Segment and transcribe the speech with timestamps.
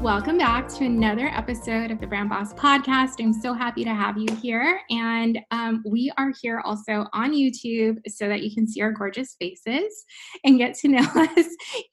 [0.00, 3.14] Welcome back to another episode of the Brand Boss Podcast.
[3.20, 4.80] I'm so happy to have you here.
[4.90, 9.34] And um, we are here also on YouTube so that you can see our gorgeous
[9.40, 10.04] faces
[10.44, 11.46] and get to know us,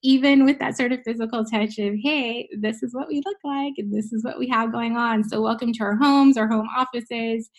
[0.04, 3.74] even with that sort of physical touch of, hey, this is what we look like
[3.78, 5.24] and this is what we have going on.
[5.24, 7.50] So, welcome to our homes, our home offices.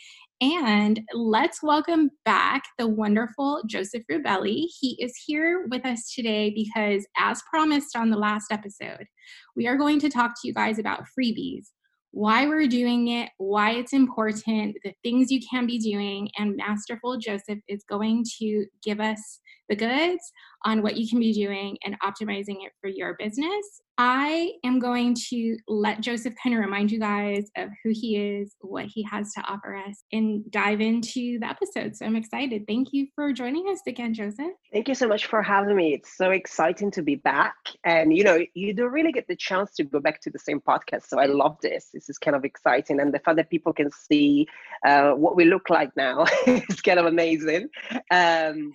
[0.43, 4.65] And let's welcome back the wonderful Joseph Rubelli.
[4.81, 9.07] He is here with us today because, as promised on the last episode,
[9.57, 11.67] we are going to talk to you guys about freebies,
[12.13, 16.29] why we're doing it, why it's important, the things you can be doing.
[16.39, 20.33] And Masterful Joseph is going to give us the goods
[20.65, 23.81] on what you can be doing and optimizing it for your business.
[23.99, 28.55] I am going to let Joseph kind of remind you guys of who he is,
[28.61, 31.95] what he has to offer us, and dive into the episode.
[31.95, 32.65] So I'm excited.
[32.67, 34.53] Thank you for joining us again, Joseph.
[34.73, 35.93] Thank you so much for having me.
[35.93, 37.55] It's so exciting to be back.
[37.85, 40.61] And you know, you don't really get the chance to go back to the same
[40.61, 41.09] podcast.
[41.09, 41.91] So I love this.
[41.93, 42.99] This is kind of exciting.
[42.99, 44.47] And the fact that people can see
[44.87, 47.69] uh, what we look like now is kind of amazing.
[48.11, 48.75] Um,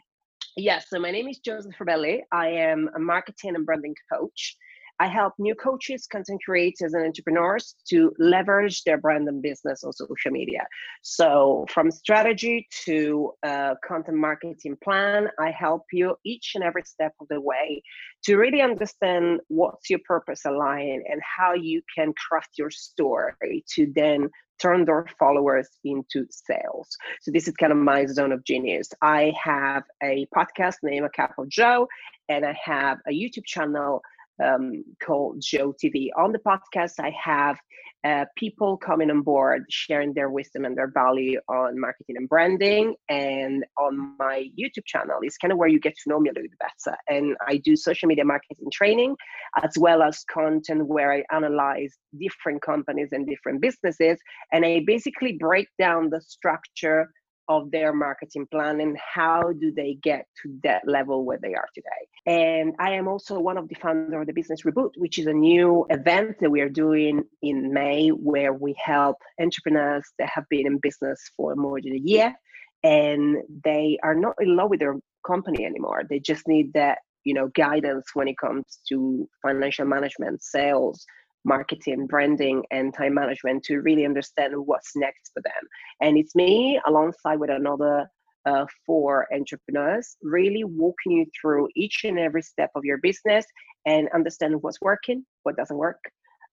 [0.59, 2.21] Yes, so my name is Joseph Rubelli.
[2.31, 4.57] I am a marketing and branding coach.
[4.99, 9.93] I help new coaches, content creators, and entrepreneurs to leverage their brand and business on
[9.93, 10.65] social media.
[11.03, 17.13] So, from strategy to uh, content marketing plan, I help you each and every step
[17.21, 17.83] of the way
[18.23, 23.91] to really understand what's your purpose aligned and how you can craft your story to
[23.93, 24.27] then
[24.59, 26.95] turn their followers into sales.
[27.21, 28.89] So this is kind of my zone of genius.
[29.01, 31.87] I have a podcast named A Cup of Joe,
[32.29, 34.01] and I have a YouTube channel
[34.43, 36.09] um, called Joe TV.
[36.17, 37.57] On the podcast, I have
[38.03, 42.95] uh, people coming on board, sharing their wisdom and their value on marketing and branding.
[43.09, 46.33] And on my YouTube channel is kind of where you get to know me a
[46.33, 46.97] little bit better.
[47.09, 49.15] And I do social media marketing training
[49.63, 54.19] as well as content where I analyze different companies and different businesses.
[54.51, 57.09] And I basically break down the structure
[57.49, 61.67] of their marketing plan and how do they get to that level where they are
[61.73, 61.87] today.
[62.25, 65.33] And I am also one of the founders of the Business Reboot, which is a
[65.33, 70.67] new event that we are doing in May where we help entrepreneurs that have been
[70.67, 72.35] in business for more than a year
[72.83, 76.03] and they are not in love with their company anymore.
[76.09, 81.05] They just need that, you know, guidance when it comes to financial management, sales,
[81.45, 85.53] marketing, branding, and time management to really understand what's next for them.
[86.01, 88.07] And it's me alongside with another
[88.45, 93.45] uh, four entrepreneurs, really walking you through each and every step of your business
[93.85, 95.99] and understand what's working, what doesn't work,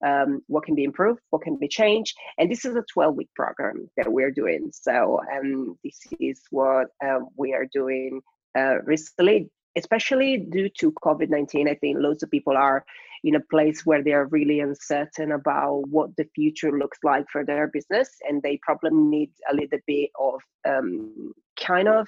[0.05, 2.15] um, what can be improved, what can be changed.
[2.39, 4.71] And this is a 12 week program that we're doing.
[4.73, 8.21] So um, this is what uh, we are doing
[8.57, 11.69] uh, recently, especially due to COVID 19.
[11.69, 12.85] I think loads of people are
[13.25, 17.45] in a place where they are really uncertain about what the future looks like for
[17.45, 22.07] their business and they probably need a little bit of um, kind of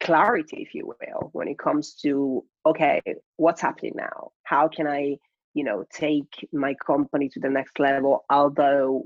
[0.00, 3.00] clarity if you will when it comes to okay
[3.36, 4.30] what's happening now?
[4.44, 5.16] How can i
[5.54, 8.24] you know take my company to the next level?
[8.30, 9.04] Although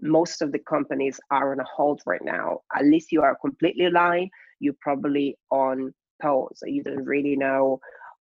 [0.00, 2.60] most of the companies are on a hold right now.
[2.76, 4.30] At least you are completely aligned.
[4.60, 7.80] You're probably on pause you don't really know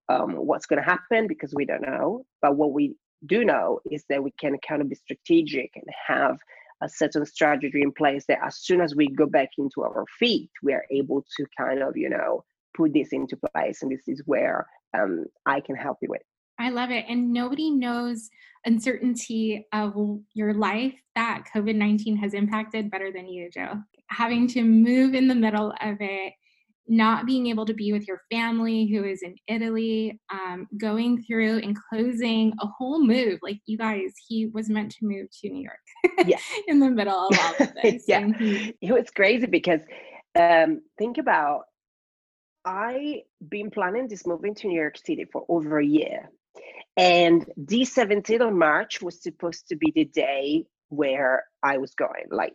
[0.10, 2.26] um, what's going to happen because we don't know.
[2.42, 2.96] But what we
[3.26, 6.38] do know is that we can kind of be strategic and have
[6.82, 10.50] a certain strategy in place that as soon as we go back into our feet,
[10.62, 12.44] we are able to kind of, you know,
[12.76, 13.82] put this into place.
[13.82, 16.22] And this is where um, I can help you with.
[16.60, 17.06] I love it.
[17.10, 18.30] And nobody knows
[18.66, 19.94] uncertainty of
[20.34, 23.76] your life that COVID 19 has impacted better than you, Joe.
[24.10, 26.34] Having to move in the middle of it
[26.88, 31.58] not being able to be with your family who is in Italy, um, going through
[31.60, 33.40] and closing a whole move.
[33.42, 36.38] Like you guys, he was meant to move to New York yeah.
[36.68, 38.04] in the middle of all of this.
[38.08, 38.28] yeah.
[38.38, 39.82] He, it was crazy because
[40.36, 41.64] um, think about
[42.66, 46.30] I been planning this move into New York City for over a year.
[46.98, 52.26] And the 17th of March was supposed to be the day where I was going.
[52.32, 52.54] Like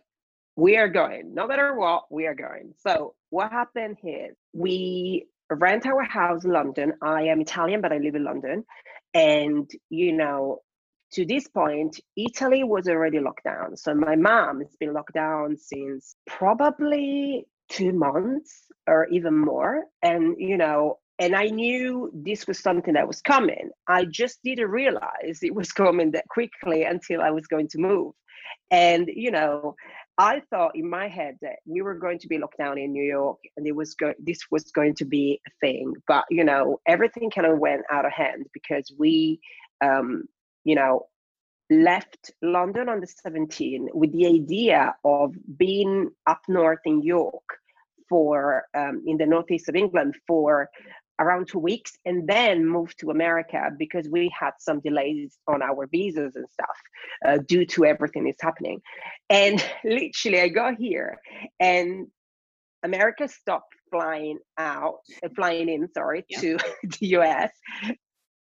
[0.55, 2.73] we are going no matter what we are going.
[2.77, 4.35] So what happened here?
[4.53, 6.93] we rent our house in london.
[7.01, 8.63] I am italian but i live in london.
[9.13, 10.59] And you know
[11.13, 13.75] to this point italy was already locked down.
[13.77, 19.85] So my mom has been locked down since probably two months or even more.
[20.01, 23.69] And you know and i knew this was something that was coming.
[23.87, 28.13] I just didn't realize it was coming that quickly until i was going to move.
[28.69, 29.75] And you know
[30.21, 33.03] I thought in my head that we were going to be locked down in New
[33.03, 35.95] York and it was go- this was going to be a thing.
[36.07, 39.39] But you know, everything kind of went out of hand because we,
[39.83, 40.25] um,
[40.63, 41.07] you know,
[41.71, 47.57] left London on the 17th with the idea of being up north in York
[48.07, 50.69] for um, in the northeast of England for
[51.21, 55.87] around two weeks and then moved to America because we had some delays on our
[55.87, 56.77] visas and stuff
[57.25, 58.81] uh, due to everything that's happening.
[59.29, 61.19] And literally, I got here
[61.59, 62.07] and
[62.83, 66.39] America stopped flying out, uh, flying in, sorry, yeah.
[66.39, 66.57] to
[66.99, 67.51] the US.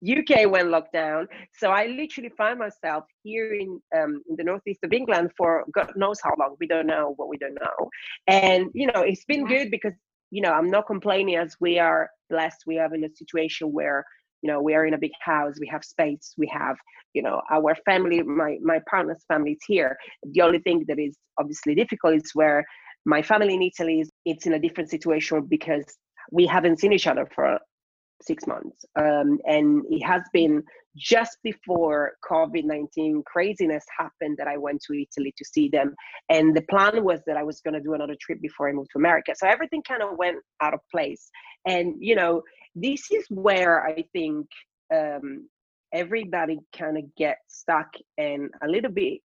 [0.02, 1.26] UK went lockdown.
[1.58, 5.92] So I literally find myself here in, um, in the northeast of England for God
[5.94, 6.56] knows how long.
[6.58, 7.90] We don't know what we don't know.
[8.26, 9.92] And, you know, it's been good because
[10.30, 12.62] you know, I'm not complaining as we are blessed.
[12.66, 14.04] We are in a situation where,
[14.42, 16.76] you know, we are in a big house, we have space, we have,
[17.14, 19.96] you know, our family, my my partner's family is here.
[20.32, 22.64] The only thing that is obviously difficult is where
[23.04, 25.84] my family in Italy is it's in a different situation because
[26.30, 27.58] we haven't seen each other for
[28.22, 28.84] six months.
[28.96, 30.62] Um, and it has been
[30.96, 35.94] just before COVID 19 craziness happened that I went to Italy to see them.
[36.28, 38.90] And the plan was that I was going to do another trip before I moved
[38.92, 39.32] to America.
[39.36, 41.30] So everything kind of went out of place.
[41.66, 42.42] And, you know,
[42.74, 44.46] this is where I think
[44.94, 45.48] um,
[45.92, 47.88] everybody kind of gets stuck
[48.18, 49.20] and a little bit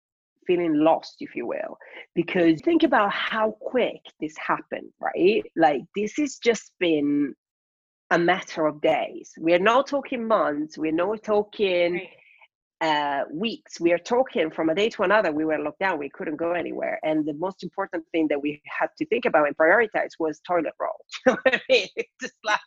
[0.47, 1.77] feeling lost if you will
[2.17, 7.33] because think about how quick this happened right like this has just been
[8.13, 9.33] a matter of days.
[9.41, 10.77] We are not talking months.
[10.77, 11.95] We're not talking
[12.83, 13.23] right.
[13.23, 13.81] uh, weeks.
[13.81, 15.33] We are talking from a day to another.
[15.33, 15.99] We were locked down.
[15.99, 17.01] We couldn't go anywhere.
[17.03, 20.75] And the most important thing that we had to think about and prioritize was toilet
[20.79, 21.07] roll.
[22.21, 22.61] just like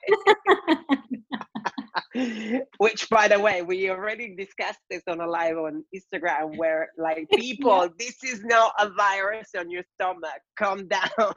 [2.77, 7.27] which by the way we already discussed this on a live on instagram where like
[7.33, 7.87] people yeah.
[7.97, 10.41] this is not a virus on your stomach.
[10.57, 11.33] Calm down.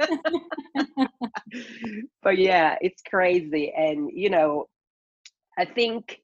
[2.22, 3.72] But yeah it's crazy.
[3.76, 4.66] And you know
[5.58, 6.20] i think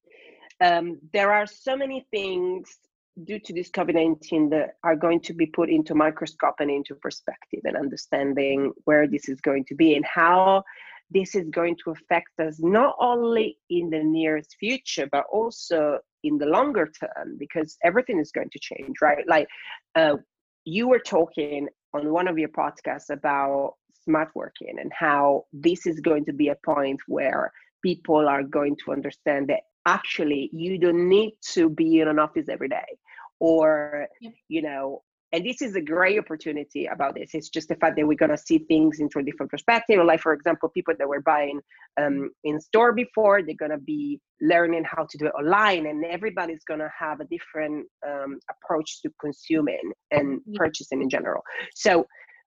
[0.61, 2.79] um, there are so many things
[3.25, 7.61] due to this covid-19 that are going to be put into microscope and into perspective
[7.65, 10.62] and understanding where this is going to be and how
[11.10, 16.38] this is going to affect us not only in the nearest future, but also in
[16.38, 19.26] the longer term, because everything is going to change, right?
[19.28, 19.46] Like
[19.94, 20.16] uh,
[20.64, 23.74] you were talking on one of your podcasts about
[24.04, 27.52] smart working and how this is going to be a point where
[27.82, 32.48] people are going to understand that actually you don't need to be in an office
[32.48, 32.98] every day
[33.40, 34.08] or
[34.48, 35.02] you know
[35.35, 37.31] and this is a great opportunity about this.
[37.35, 39.99] It's just the fact that we're going to see things into a different perspective.
[40.05, 41.61] Like for example people that were buying
[42.00, 46.05] um, in store before they're going to be learning how to do it online and
[46.05, 51.43] everybody's going to have a different um, approach to consuming and purchasing in general.
[51.75, 52.07] So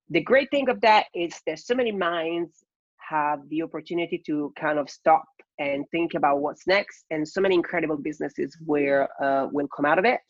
[0.09, 2.63] the great thing of that is there's so many minds
[3.09, 5.25] have the opportunity to kind of stop
[5.59, 9.99] and think about what's next and so many incredible businesses where uh, will come out
[9.99, 10.21] of it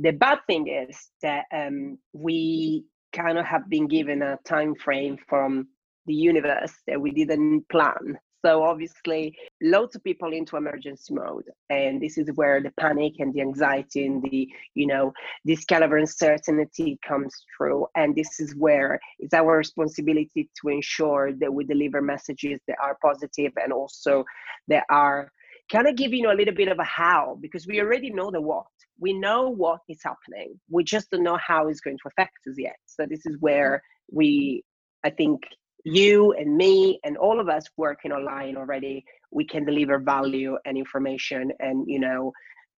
[0.00, 5.16] the bad thing is that um, we kind of have been given a time frame
[5.28, 5.68] from
[6.06, 8.18] the universe that we didn't plan.
[8.44, 13.34] So obviously, loads of people into emergency mode, and this is where the panic and
[13.34, 15.12] the anxiety and the you know
[15.44, 17.88] this kind of uncertainty comes through.
[17.96, 22.96] And this is where it's our responsibility to ensure that we deliver messages that are
[23.02, 24.24] positive and also
[24.68, 25.32] that are
[25.70, 28.40] kind of giving you a little bit of a how because we already know the
[28.40, 28.66] what
[29.00, 30.58] we know what is happening.
[30.70, 32.76] We just don't know how it's going to affect us yet.
[32.86, 34.16] So this is where mm-hmm.
[34.16, 34.62] we
[35.04, 35.40] i think
[35.84, 40.76] you and me and all of us working online already we can deliver value and
[40.76, 42.32] information and you know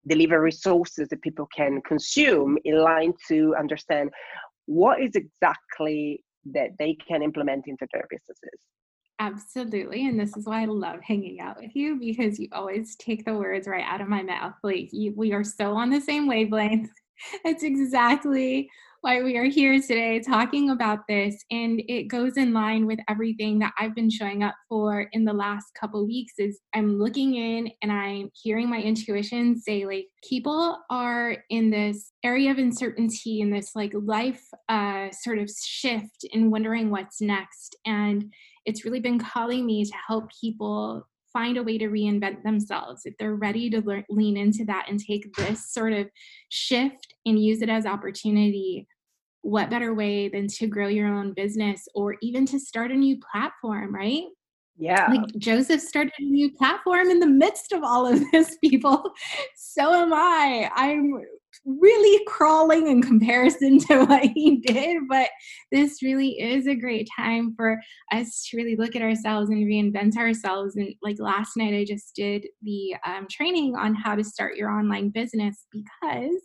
[0.07, 4.11] deliver resources that people can consume in line to understand
[4.67, 8.61] what is exactly that they can implement into their businesses
[9.21, 10.07] Absolutely.
[10.07, 13.35] And this is why I love hanging out with you because you always take the
[13.35, 14.55] words right out of my mouth.
[14.65, 16.91] Like you, we are so on the same wavelength.
[17.45, 18.71] That's exactly
[19.03, 21.45] why we are here today talking about this.
[21.51, 25.33] And it goes in line with everything that I've been showing up for in the
[25.35, 30.79] last couple weeks is I'm looking in and I'm hearing my intuition say like people
[30.91, 36.51] are in this area of uncertainty in this like life uh, sort of shift and
[36.51, 37.77] wondering what's next.
[37.85, 38.33] And
[38.67, 43.03] it's really been calling me to help people find a way to reinvent themselves.
[43.05, 46.09] If they're ready to learn, lean into that and take this sort of
[46.49, 48.87] shift and use it as opportunity
[49.43, 53.19] what better way than to grow your own business or even to start a new
[53.33, 54.25] platform right?
[54.77, 55.07] Yeah.
[55.11, 59.13] Like joseph started a new platform in the midst of all of this people.
[59.57, 60.71] So am i.
[60.75, 61.23] I'm
[61.65, 65.29] really crawling in comparison to what he did, but
[65.73, 67.81] this really is a great time for
[68.13, 70.77] us to really look at ourselves and reinvent ourselves.
[70.77, 74.71] And like last night, I just did the um, training on how to start your
[74.71, 76.41] online business because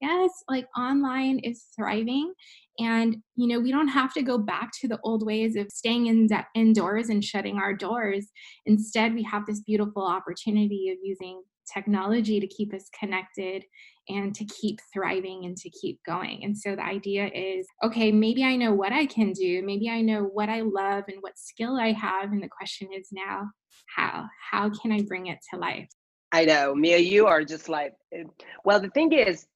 [0.00, 2.32] yes like online is thriving
[2.78, 6.06] and you know we don't have to go back to the old ways of staying
[6.06, 8.26] in indoors and shutting our doors
[8.66, 13.64] instead we have this beautiful opportunity of using technology to keep us connected
[14.08, 16.44] and to keep thriving and to keep going.
[16.44, 20.00] And so the idea is okay, maybe I know what I can do, maybe I
[20.00, 22.32] know what I love and what skill I have.
[22.32, 23.50] And the question is now,
[23.94, 24.26] how?
[24.50, 25.88] How can I bring it to life?
[26.32, 28.24] I know, Mia, you are just like, eh,
[28.64, 29.46] well, the thing is,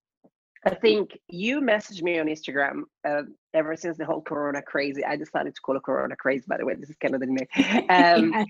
[0.64, 3.23] I think you messaged me on Instagram uh,
[3.54, 5.04] ever since the whole Corona crazy.
[5.04, 6.75] I decided to call it Corona crazy, by the way.
[6.75, 7.87] This is kind of the name.
[7.88, 8.47] Um,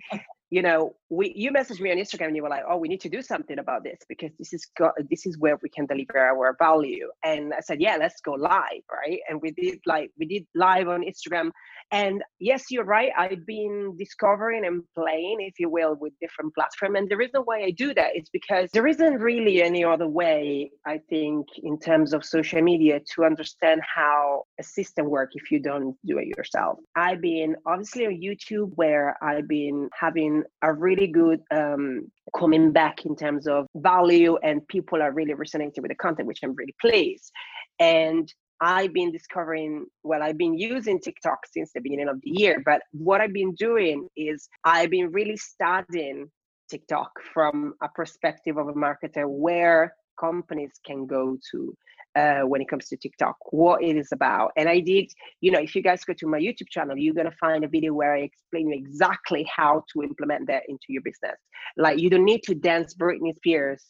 [0.51, 3.01] you know, we you messaged me on Instagram and you were like, "Oh, we need
[3.03, 6.19] to do something about this because this is go- this is where we can deliver
[6.19, 10.27] our value." And I said, "Yeah, let's go live, right?" And we did like we
[10.27, 11.53] did live on Instagram.
[11.93, 13.11] And yes, you're right.
[13.17, 16.97] I've been discovering and playing, if you will, with different platforms.
[16.99, 20.71] And the reason why I do that is because there isn't really any other way,
[20.87, 25.97] I think, in terms of social media to understand how system works if you don't
[26.05, 26.79] do it yourself.
[26.97, 33.05] I've been obviously on YouTube where I've been having a really good um, coming back
[33.07, 36.75] in terms of value and people are really resonating with the content, which I'm really
[36.81, 37.31] pleased.
[37.79, 42.63] And I've been discovering, well, I've been using TikTok since the beginning of the year,
[42.65, 46.31] but what I've been doing is I've been really studying
[46.71, 51.75] TikTok from a perspective of a marketer where companies can go to
[52.17, 54.53] uh, when it comes to TikTok, what it is about.
[54.57, 57.31] And I did, you know, if you guys go to my YouTube channel, you're going
[57.31, 61.03] to find a video where I explain you exactly how to implement that into your
[61.03, 61.37] business.
[61.77, 63.85] Like, you don't need to dance Britney Spears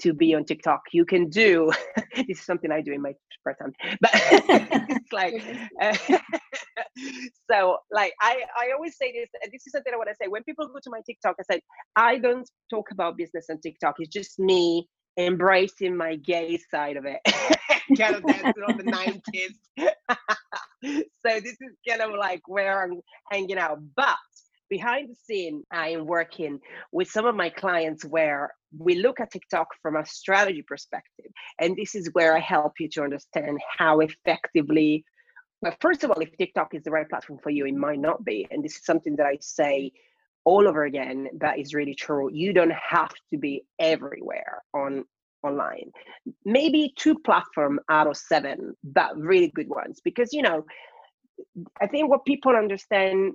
[0.00, 0.80] to be on TikTok.
[0.92, 1.72] You can do
[2.16, 5.42] this is something I do in my spare time, but it's like
[5.80, 6.18] uh,
[7.50, 7.78] so.
[7.90, 9.28] Like I, I always say this.
[9.52, 10.28] This is something I want to say.
[10.28, 11.60] When people go to my TikTok, I said
[11.96, 13.96] I don't talk about business on TikTok.
[13.98, 17.20] It's just me embracing my gay side of it.
[17.96, 18.84] kind of dancing on the
[19.82, 19.86] 90s.
[21.26, 23.00] so this is kind of like where I'm
[23.30, 23.78] hanging out.
[23.96, 24.16] But
[24.68, 26.60] behind the scene, I am working
[26.92, 31.30] with some of my clients where we look at TikTok from a strategy perspective.
[31.58, 35.04] And this is where I help you to understand how effectively,
[35.62, 38.24] well, first of all, if TikTok is the right platform for you, it might not
[38.24, 38.46] be.
[38.50, 39.92] And this is something that I say
[40.48, 42.30] all over again that is really true.
[42.32, 45.04] You don't have to be everywhere on
[45.42, 45.90] online.
[46.44, 50.64] Maybe two platform out of seven but really good ones because you know
[51.80, 53.32] i think what people understand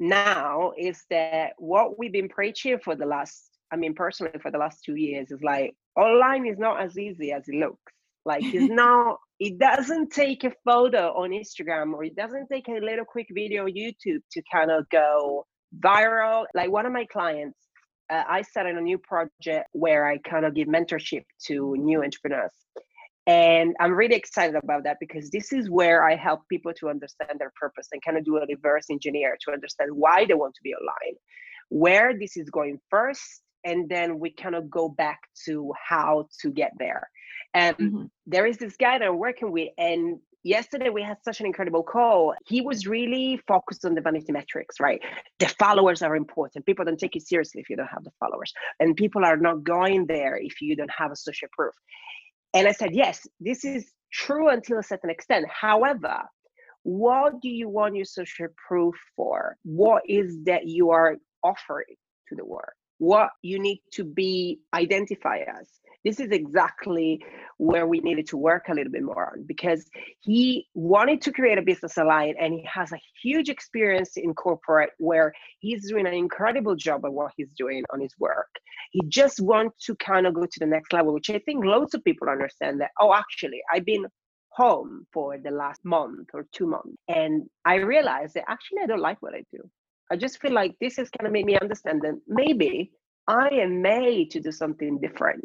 [0.00, 4.58] now is that what we've been preaching for the last i mean personally for the
[4.58, 7.92] last two years is like online is not as easy as it looks.
[8.24, 12.72] Like it's not it doesn't take a photo on instagram or it doesn't take a
[12.72, 15.46] little quick video on youtube to kind of go
[15.76, 16.46] viral.
[16.54, 17.58] Like one of my clients,
[18.10, 22.52] uh, I started a new project where I kind of give mentorship to new entrepreneurs.
[23.26, 27.38] And I'm really excited about that because this is where I help people to understand
[27.38, 30.62] their purpose and kind of do a reverse engineer to understand why they want to
[30.62, 31.16] be online,
[31.68, 36.50] where this is going first, and then we kind of go back to how to
[36.50, 37.10] get there.
[37.52, 38.04] And mm-hmm.
[38.26, 41.82] there is this guy that I'm working with, and yesterday we had such an incredible
[41.82, 42.34] call.
[42.46, 45.00] He was really focused on the vanity metrics, right?
[45.38, 46.66] The followers are important.
[46.66, 48.52] People don't take you seriously if you don't have the followers.
[48.80, 51.74] And people are not going there if you don't have a social proof.
[52.54, 55.46] And I said, yes, this is true until a certain extent.
[55.48, 56.22] However,
[56.82, 59.56] what do you want your social proof for?
[59.64, 61.96] What is that you are offering
[62.28, 62.77] to the world?
[62.98, 65.68] What you need to be identify as.
[66.04, 67.20] This is exactly
[67.58, 69.84] where we needed to work a little bit more on because
[70.20, 74.90] he wanted to create a business alliance and he has a huge experience in corporate
[74.98, 78.48] where he's doing an incredible job of what he's doing on his work.
[78.92, 81.94] He just wants to kind of go to the next level which i think loads
[81.94, 84.06] of people understand that oh actually i've been
[84.50, 89.00] home for the last month or two months and i realized that actually i don't
[89.00, 89.58] like what i do
[90.10, 92.90] i just feel like this has kind of made me understand that maybe
[93.26, 95.44] i am made to do something different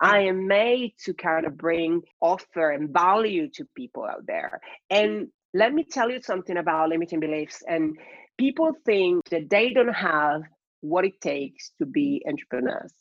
[0.00, 4.60] I am made to kind of bring offer and value to people out there.
[4.88, 7.62] And let me tell you something about limiting beliefs.
[7.68, 7.98] And
[8.38, 10.42] people think that they don't have
[10.80, 12.92] what it takes to be entrepreneurs.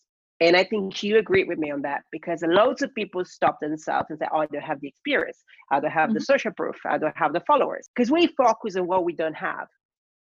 [0.42, 4.08] And I think you agree with me on that because loads of people stop themselves
[4.10, 5.44] and say, oh, I don't have the experience.
[5.72, 6.16] I don't have mm-hmm.
[6.16, 6.78] the social proof.
[6.86, 7.89] I don't have the followers.
[7.94, 9.68] Because we focus on what we don't have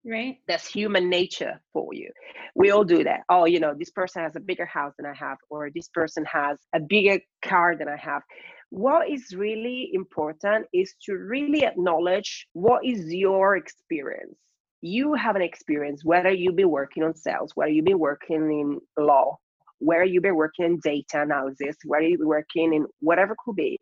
[0.09, 0.39] right?
[0.49, 2.11] that's human nature for you.
[2.55, 3.21] We all do that.
[3.29, 6.25] Oh you know this person has a bigger house than i have or this person
[6.25, 8.23] has a bigger car than i have.
[8.71, 14.37] What is really important is to really acknowledge what is your experience.
[14.83, 19.05] You have an experience whether you've been working on sales whether you've been working in
[19.05, 19.37] law
[19.81, 23.79] whether you've been working in data analysis whether you've been working in whatever could be.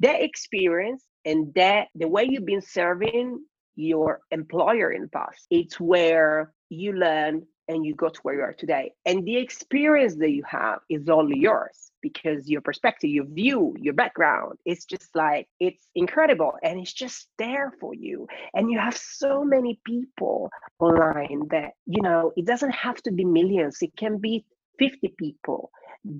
[0.00, 3.40] That experience and that the way you've been serving
[3.76, 5.46] your employer in the past.
[5.50, 8.92] It's where you learn and you got to where you are today.
[9.04, 13.94] And the experience that you have is only yours because your perspective, your view, your
[13.94, 18.26] background, it's just like, it's incredible and it's just there for you.
[18.54, 23.24] And you have so many people online that, you know, it doesn't have to be
[23.24, 24.44] millions, it can be
[24.78, 25.70] 50 people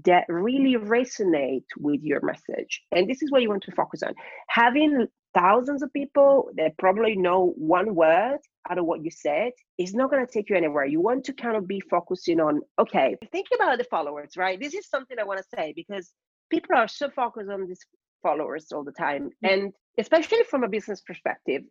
[0.05, 2.83] that really resonate with your message.
[2.91, 4.15] And this is what you want to focus on.
[4.49, 5.07] Having
[5.37, 8.39] thousands of people that probably know one word
[8.71, 10.87] out of what you said is not going to take you anywhere.
[10.87, 14.59] You want to kind of be focusing on, okay, think about the followers, right?
[14.59, 16.13] This is something I want to say because
[16.51, 17.85] people are so focused on these
[18.23, 19.31] followers all the time.
[19.45, 19.53] Mm.
[19.53, 21.63] And especially from a business perspective,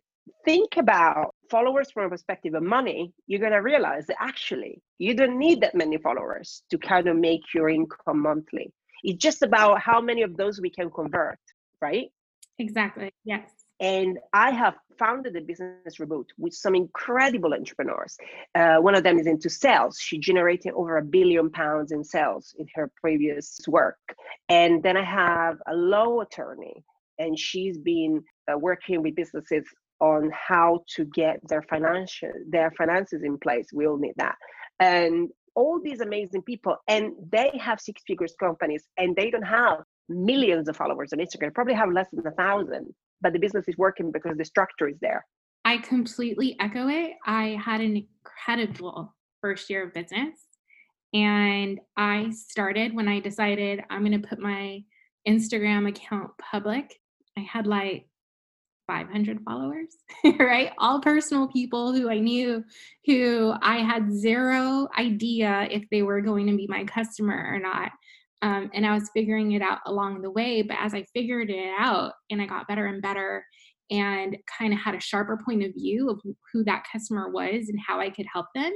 [0.44, 5.14] think about followers from a perspective of money, you're going to realize that actually you
[5.14, 8.72] don't need that many followers to kind of make your income monthly.
[9.02, 11.38] It's just about how many of those we can convert,
[11.80, 12.06] right?
[12.58, 13.12] Exactly.
[13.24, 13.50] Yes.
[13.80, 18.16] And I have founded a business reboot with some incredible entrepreneurs.
[18.54, 19.98] Uh, one of them is into sales.
[20.00, 23.98] She generated over a billion pounds in sales in her previous work.
[24.48, 26.84] And then I have a law attorney,
[27.18, 29.66] and she's been uh, working with businesses
[30.00, 33.68] on how to get their financial their finances in place.
[33.72, 34.36] We all need that.
[34.80, 39.78] And all these amazing people, and they have six figures companies, and they don't have
[40.08, 41.54] millions of followers on Instagram.
[41.54, 42.94] Probably have less than a thousand
[43.26, 45.26] but the business is working because the structure is there.
[45.64, 47.14] I completely echo it.
[47.26, 50.38] I had an incredible first year of business.
[51.12, 54.84] And I started when I decided I'm going to put my
[55.26, 56.94] Instagram account public.
[57.36, 58.06] I had like
[58.86, 59.88] 500 followers,
[60.38, 60.70] right?
[60.78, 62.62] All personal people who I knew,
[63.06, 67.90] who I had zero idea if they were going to be my customer or not.
[68.42, 70.62] Um, and I was figuring it out along the way.
[70.62, 73.44] But as I figured it out and I got better and better
[73.90, 76.20] and kind of had a sharper point of view of
[76.52, 78.72] who that customer was and how I could help them,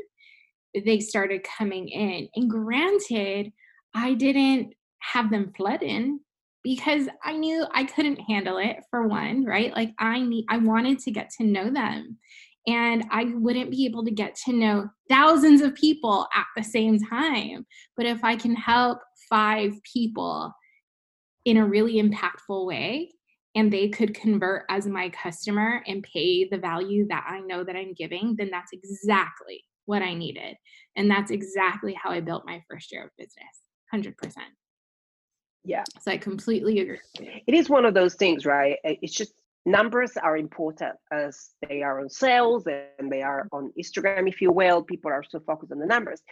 [0.84, 2.28] they started coming in.
[2.34, 3.52] And granted,
[3.94, 6.20] I didn't have them flood in
[6.62, 9.74] because I knew I couldn't handle it for one, right?
[9.74, 12.18] Like I need I wanted to get to know them.
[12.66, 16.98] And I wouldn't be able to get to know thousands of people at the same
[16.98, 17.66] time.
[17.96, 18.98] But if I can help
[19.30, 20.52] five people
[21.44, 23.12] in a really impactful way
[23.54, 27.76] and they could convert as my customer and pay the value that I know that
[27.76, 30.56] I'm giving, then that's exactly what I needed.
[30.96, 33.62] And that's exactly how I built my first year of business
[33.92, 34.34] 100%.
[35.64, 35.84] Yeah.
[36.00, 36.98] So I completely agree.
[37.46, 38.76] It is one of those things, right?
[38.84, 39.32] It's just
[39.66, 43.56] numbers are important as they are on sales and they are mm-hmm.
[43.56, 44.82] on Instagram, if you will.
[44.82, 46.22] People are so focused on the numbers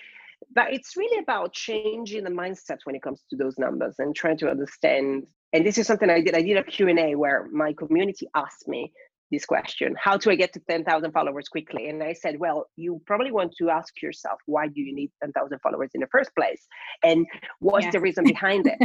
[0.55, 4.39] but it's really about changing the mindset when it comes to those numbers and trying
[4.39, 8.29] to understand and this is something i did i did a q&a where my community
[8.35, 8.93] asked me
[9.31, 11.89] this question how do i get to 10000 followers quickly?
[11.89, 15.59] And i said well you probably want to ask yourself why do you need 10000
[15.61, 16.67] followers in the first place?
[17.03, 17.27] And
[17.61, 17.93] what's yes.
[17.93, 18.79] the reason behind it?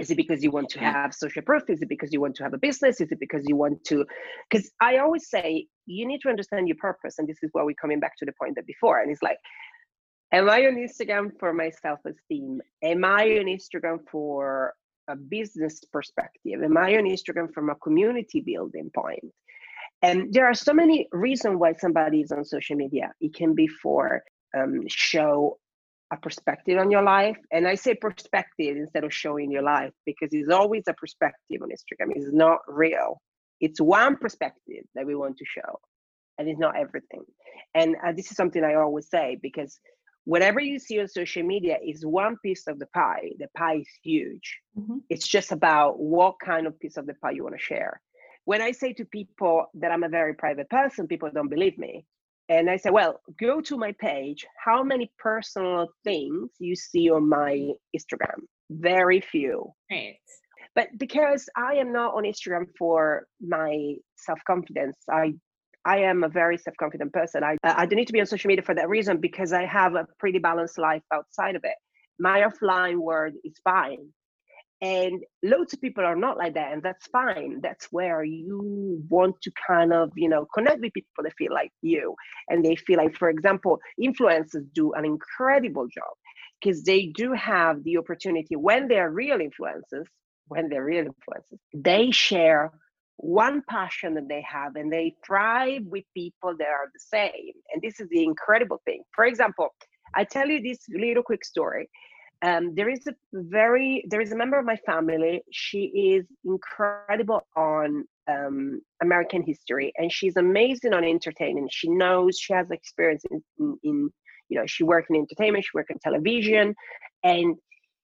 [0.00, 1.64] Is it because you want to have social proof?
[1.68, 3.00] Is it because you want to have a business?
[3.00, 4.04] Is it because you want to
[4.50, 7.74] because i always say you need to understand your purpose and this is where we're
[7.80, 9.38] coming back to the point that before and it's like
[10.32, 12.62] Am I on Instagram for my self esteem?
[12.82, 14.72] Am I on Instagram for
[15.08, 16.62] a business perspective?
[16.62, 19.30] Am I on Instagram from a community building point?
[20.00, 23.12] And there are so many reasons why somebody is on social media.
[23.20, 24.22] It can be for
[24.56, 25.58] um, show
[26.12, 27.36] a perspective on your life.
[27.52, 31.68] And I say perspective instead of showing your life because it's always a perspective on
[31.68, 32.12] Instagram.
[32.16, 33.20] It's not real.
[33.60, 35.78] It's one perspective that we want to show,
[36.38, 37.22] and it's not everything.
[37.74, 39.78] And uh, this is something I always say because
[40.24, 43.30] whatever you see on social media is one piece of the pie.
[43.38, 44.58] The pie is huge.
[44.78, 44.98] Mm-hmm.
[45.08, 48.00] It's just about what kind of piece of the pie you want to share.
[48.44, 52.04] When I say to people that I'm a very private person, people don't believe me.
[52.48, 54.44] And I say, well, go to my page.
[54.62, 58.40] How many personal things you see on my Instagram?
[58.70, 59.72] Very few.
[59.90, 60.16] Right.
[60.74, 65.34] But because I am not on Instagram for my self confidence, I
[65.84, 67.42] I am a very self confident person.
[67.42, 69.64] I uh, I don't need to be on social media for that reason because I
[69.66, 71.74] have a pretty balanced life outside of it.
[72.18, 74.08] My offline world is fine.
[74.80, 77.60] And loads of people are not like that, and that's fine.
[77.62, 81.70] That's where you want to kind of, you know, connect with people that feel like
[81.82, 82.16] you.
[82.48, 86.12] And they feel like, for example, influencers do an incredible job
[86.60, 90.06] because they do have the opportunity when they're real influencers,
[90.48, 92.72] when they're real influencers, they share
[93.16, 97.52] one passion that they have and they thrive with people that are the same.
[97.72, 99.02] And this is the incredible thing.
[99.14, 99.68] For example,
[100.14, 101.88] I tell you this little quick story
[102.42, 107.40] um, there is a very there is a member of my family she is incredible
[107.56, 113.42] on um, american history and she's amazing on entertainment she knows she has experience in,
[113.58, 114.10] in, in
[114.48, 116.74] you know she worked in entertainment she worked in television
[117.22, 117.56] and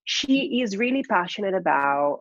[0.05, 2.21] she is really passionate about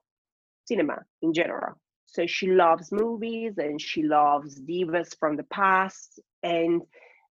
[0.65, 1.79] cinema in general
[2.17, 6.81] so she loves movies and she loves divas from the past and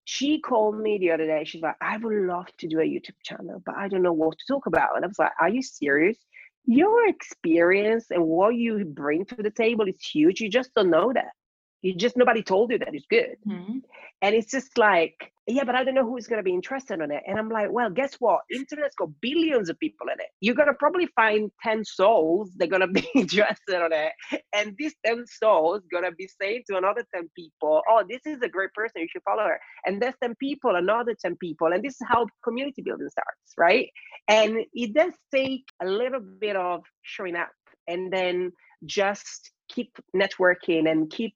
[0.04, 1.44] she called me the other day.
[1.44, 4.36] She's like, I would love to do a YouTube channel, but I don't know what
[4.38, 4.94] to talk about.
[4.94, 6.18] And I was like, Are you serious?
[6.66, 10.42] Your experience and what you bring to the table is huge.
[10.42, 11.32] You just don't know that.
[11.80, 13.36] You just nobody told you that it's good.
[13.48, 13.78] Mm-hmm.
[14.20, 17.10] And it's just like yeah, but I don't know who's going to be interested in
[17.10, 17.22] it.
[17.26, 18.40] And I'm like, well, guess what?
[18.50, 20.28] Internet's got billions of people in it.
[20.40, 24.12] You're going to probably find 10 souls that are going to be interested in it.
[24.54, 28.40] And these 10 souls going to be saying to another 10 people, oh, this is
[28.42, 29.02] a great person.
[29.02, 29.60] You should follow her.
[29.84, 31.72] And there's 10 people, another 10 people.
[31.72, 33.90] And this is how community building starts, right?
[34.28, 37.50] And it does take a little bit of showing up
[37.86, 38.50] and then
[38.86, 41.34] just keep networking and keep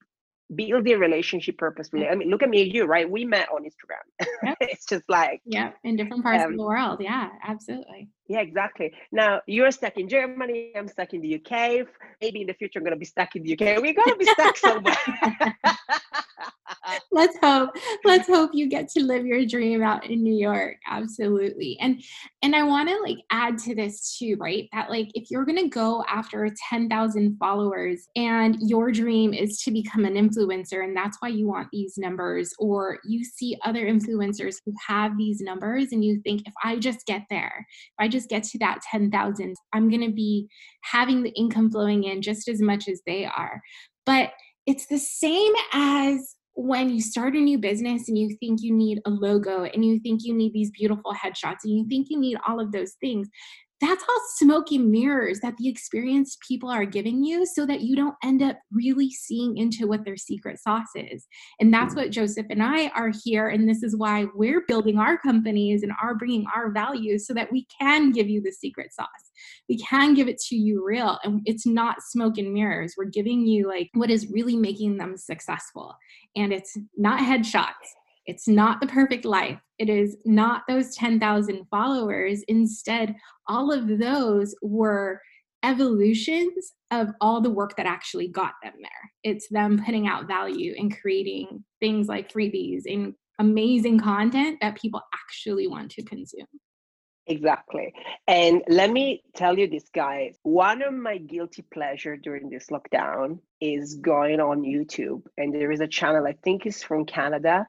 [0.55, 2.09] build the relationship purposefully.
[2.09, 3.09] I mean, look at me and you, right?
[3.09, 4.27] We met on Instagram.
[4.43, 4.57] Yep.
[4.61, 7.01] it's just like yeah, in different parts um, of the world.
[7.01, 8.09] Yeah, absolutely.
[8.29, 8.93] Yeah, exactly.
[9.11, 10.73] Now you're stuck in Germany.
[10.77, 11.87] I'm stuck in the UK.
[12.21, 13.81] Maybe in the future I'm gonna be stuck in the UK.
[13.81, 15.57] We're gonna be stuck somewhere.
[17.13, 17.71] let's hope
[18.05, 22.03] let's hope you get to live your dream out in new york absolutely and
[22.43, 25.59] and i want to like add to this too right that like if you're going
[25.59, 31.17] to go after 10,000 followers and your dream is to become an influencer and that's
[31.21, 36.05] why you want these numbers or you see other influencers who have these numbers and
[36.05, 39.89] you think if i just get there if i just get to that 10,000 i'm
[39.89, 40.49] going to be
[40.91, 43.61] having the income flowing in just as much as they are.
[44.07, 44.31] But
[44.67, 49.01] it's the same as when you start a new business and you think you need
[49.07, 52.37] a logo and you think you need these beautiful headshots and you think you need
[52.47, 53.29] all of those things,
[53.81, 57.95] that's all smoke and mirrors that the experienced people are giving you so that you
[57.95, 61.27] don't end up really seeing into what their secret sauce is.
[61.61, 63.49] And that's what Joseph and I are here.
[63.49, 67.53] And this is why we're building our companies and are bringing our values so that
[67.53, 69.07] we can give you the secret sauce.
[69.69, 71.19] We can give it to you real.
[71.23, 72.95] And it's not smoke and mirrors.
[72.99, 75.95] We're giving you like what is really making them successful.
[76.37, 77.95] And it's not headshots
[78.29, 79.59] it's not the perfect life.
[79.79, 82.43] It is not those 10,000 followers.
[82.47, 83.17] Instead,
[83.49, 85.23] all of those were
[85.65, 89.13] evolutions of all the work that actually got them there.
[89.25, 95.01] It's them putting out value and creating things like freebies and amazing content that people
[95.15, 96.47] actually want to consume.
[97.29, 97.95] Exactly.
[98.27, 100.37] And let me tell you this, guys.
[100.43, 105.23] One of my guilty pleasure during this lockdown is going on YouTube.
[105.39, 107.67] And there is a channel, I think it's from Canada.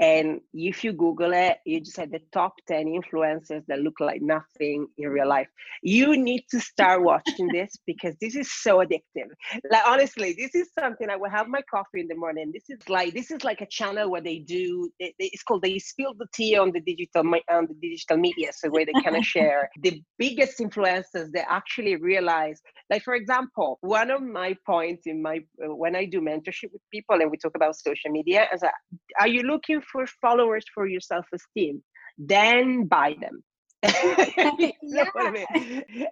[0.00, 4.22] And if you Google it, you just have the top 10 influencers that look like
[4.22, 5.48] nothing in real life.
[5.82, 9.28] You need to start watching this because this is so addictive.
[9.70, 12.50] Like honestly, this is something I will have my coffee in the morning.
[12.52, 16.14] This is like this is like a channel where they do it's called they spill
[16.14, 19.68] the tea on the digital on the digital media so where they kind of share
[19.82, 22.60] the biggest influencers that actually realize
[22.90, 27.20] like for example, one of my points in my when I do mentorship with people
[27.20, 28.74] and we talk about social media is that
[29.20, 31.82] are you looking for followers for your self-esteem
[32.18, 33.42] then buy them
[33.82, 35.04] yeah.
[35.16, 35.46] I mean?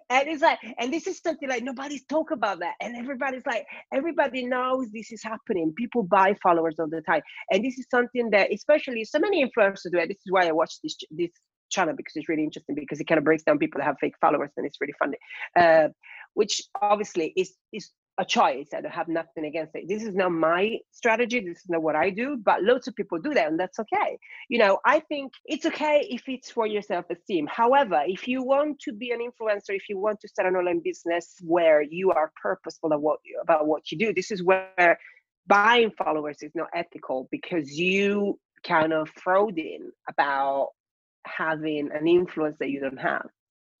[0.09, 2.73] And it's like, and this is something like nobody's talk about that.
[2.81, 5.73] And everybody's like, everybody knows this is happening.
[5.77, 7.21] People buy followers all the time.
[7.51, 10.07] And this is something that, especially so many influencers do it.
[10.07, 11.29] This is why I watch this this
[11.69, 14.15] channel because it's really interesting because it kind of breaks down people that have fake
[14.19, 15.17] followers and it's really funny.
[15.55, 15.89] Uh,
[16.33, 19.87] which obviously is is a choice I don't have nothing against it.
[19.87, 21.39] This is not my strategy.
[21.39, 24.19] This is not what I do, but lots of people do that and that's okay.
[24.49, 27.47] You know, I think it's okay if it's for your self-esteem.
[27.47, 30.81] However, if you want to be an influencer, if you want to start an online
[30.83, 34.99] business where you are purposeful about what, about what you do, this is where
[35.47, 40.71] buying followers is not ethical because you kind of fraud in about
[41.25, 43.27] having an influence that you don't have.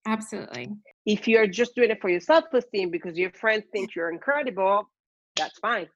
[0.07, 0.69] Absolutely.
[1.09, 4.87] If you're just doing it for your self esteem because your friends think you're incredible,
[5.35, 5.87] that's fine.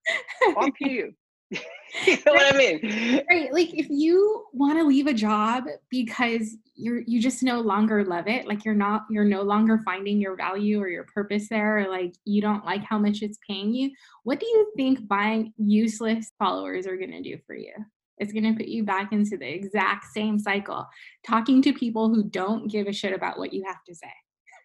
[0.58, 1.13] Up to you.
[1.52, 3.23] you know what I mean?
[3.30, 3.54] Right.
[3.54, 8.28] Like if you want to leave a job because you're you just no longer love
[8.28, 11.89] it, like you're not you're no longer finding your value or your purpose there, or
[11.89, 13.91] like you don't like how much it's paying you,
[14.23, 17.73] what do you think buying useless followers are gonna do for you?
[18.17, 20.88] It's going to put you back into the exact same cycle,
[21.26, 24.12] talking to people who don't give a shit about what you have to say.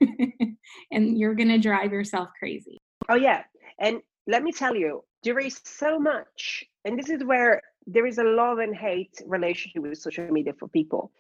[0.91, 2.79] and you're going to drive yourself crazy.
[3.09, 3.45] Oh, yeah.
[3.79, 8.19] And let me tell you, there is so much, and this is where there is
[8.19, 11.11] a love and hate relationship with social media for people.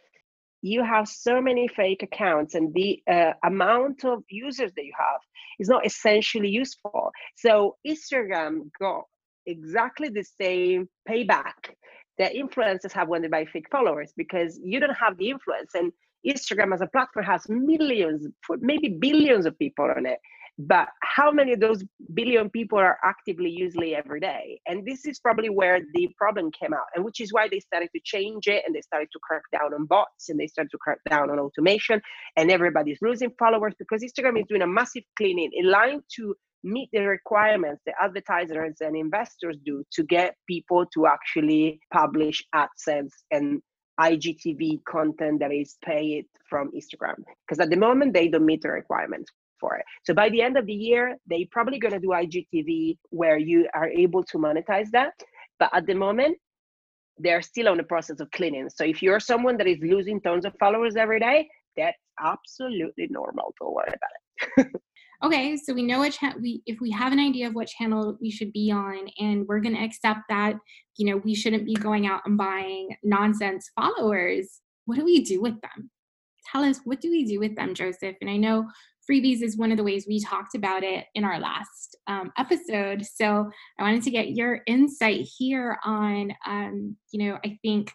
[0.61, 5.21] You have so many fake accounts, and the uh, amount of users that you have
[5.59, 7.11] is not essentially useful.
[7.37, 9.05] So, Instagram got
[9.47, 11.75] exactly the same payback
[12.19, 15.71] that influencers have when they buy fake followers because you don't have the influence.
[15.75, 15.93] And
[16.29, 18.27] Instagram as a platform has millions,
[18.61, 20.19] maybe billions of people on it.
[20.61, 24.61] But how many of those billion people are actively usually every day?
[24.67, 27.91] And this is probably where the problem came out, and which is why they started
[27.95, 30.79] to change it and they started to crack down on bots and they started to
[30.79, 32.03] crack down on automation.
[32.37, 36.88] And everybody's losing followers because Instagram is doing a massive cleaning in line to meet
[36.93, 43.62] the requirements the advertisers and investors do to get people to actually publish AdSense and
[44.00, 47.16] IGTV content that is paid from Instagram.
[47.46, 49.30] Because at the moment, they don't meet the requirements
[49.61, 49.84] for it.
[50.04, 53.68] So by the end of the year, they're probably going to do IGTV where you
[53.74, 55.12] are able to monetize that.
[55.58, 56.38] But at the moment,
[57.18, 58.68] they're still on the process of cleaning.
[58.70, 63.54] So if you're someone that is losing tons of followers every day, that's absolutely normal.
[63.61, 64.72] Don't worry about it.
[65.24, 68.31] okay, so we know which we if we have an idea of what channel we
[68.31, 70.54] should be on, and we're going to accept that
[70.96, 74.61] you know we shouldn't be going out and buying nonsense followers.
[74.87, 75.90] What do we do with them?
[76.50, 78.16] Tell us what do we do with them, Joseph?
[78.20, 78.66] And I know
[79.11, 83.04] freebies is one of the ways we talked about it in our last um, episode.
[83.04, 87.92] So I wanted to get your insight here on, um, you know, I think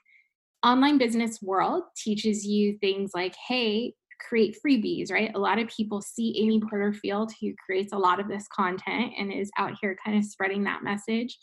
[0.64, 3.94] online business world teaches you things like, hey,
[4.28, 5.32] create freebies, right?
[5.36, 9.32] A lot of people see Amy Porterfield, who creates a lot of this content and
[9.32, 11.38] is out here kind of spreading that message.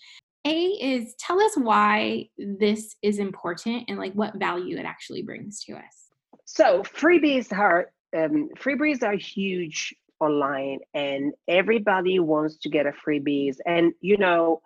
[0.46, 5.62] A is tell us why this is important and like what value it actually brings
[5.64, 6.08] to us.
[6.46, 13.56] So freebies are um, freebies are huge online, and everybody wants to get a freebies.
[13.66, 14.62] And you know,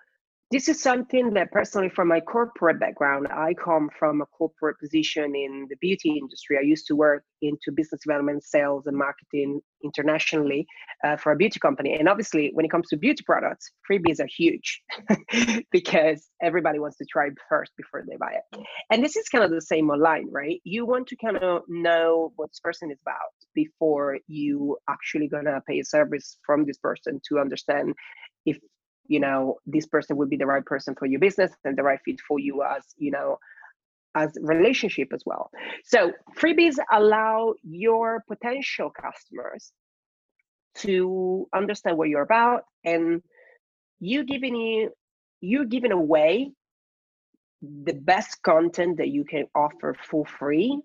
[0.55, 5.35] this is something that personally from my corporate background i come from a corporate position
[5.35, 6.57] in the beauty industry.
[6.57, 10.64] I used to work into business development sales and marketing internationally
[11.05, 11.95] uh, for a beauty company.
[11.99, 14.81] And obviously when it comes to beauty products freebies are huge
[15.73, 18.67] because everybody wants to try first before they buy it.
[18.90, 20.61] And this is kind of the same online right?
[20.62, 25.61] You want to kind of know what this person is about before you actually gonna
[25.69, 27.95] pay a service from this person to understand
[28.47, 28.59] if
[29.07, 32.01] you know this person would be the right person for your business and the right
[32.05, 33.38] fit for you as you know
[34.14, 35.51] as relationship as well
[35.85, 39.73] so freebies allow your potential customers
[40.75, 43.23] to understand what you're about and
[44.01, 44.90] you giving you
[45.40, 46.51] you're giving away
[47.85, 50.81] the best content that you can offer for free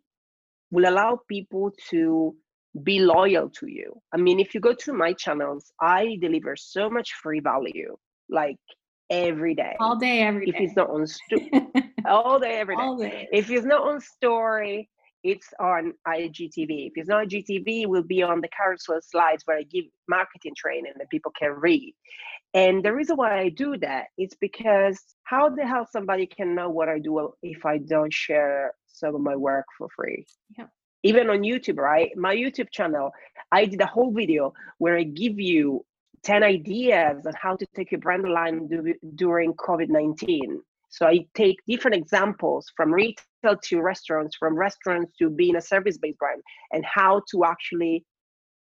[0.71, 2.36] will allow people to
[2.84, 3.99] be loyal to you.
[4.13, 7.97] I mean, if you go to my channels, I deliver so much free value
[8.29, 8.57] like
[9.09, 9.75] every day.
[9.79, 10.53] All day, every day.
[10.55, 11.71] If it's not on sto-
[12.05, 12.81] all day, every day.
[12.81, 13.27] All day.
[13.31, 14.89] If it's not on story,
[15.23, 16.87] it's on IGTV.
[16.87, 20.53] If it's not IGTV, it will be on the carousel slides where I give marketing
[20.55, 21.93] training that people can read.
[22.53, 26.69] And the reason why I do that is because how the hell somebody can know
[26.69, 30.25] what I do if I don't share some of my work for free?
[30.57, 30.65] Yeah.
[31.03, 32.11] Even on YouTube, right?
[32.17, 33.11] My YouTube channel,
[33.51, 35.85] I did a whole video where I give you
[36.23, 40.62] 10 ideas on how to take your brand line do, during COVID 19.
[40.89, 45.97] So I take different examples from retail to restaurants, from restaurants to being a service
[45.97, 48.05] based brand, and how to actually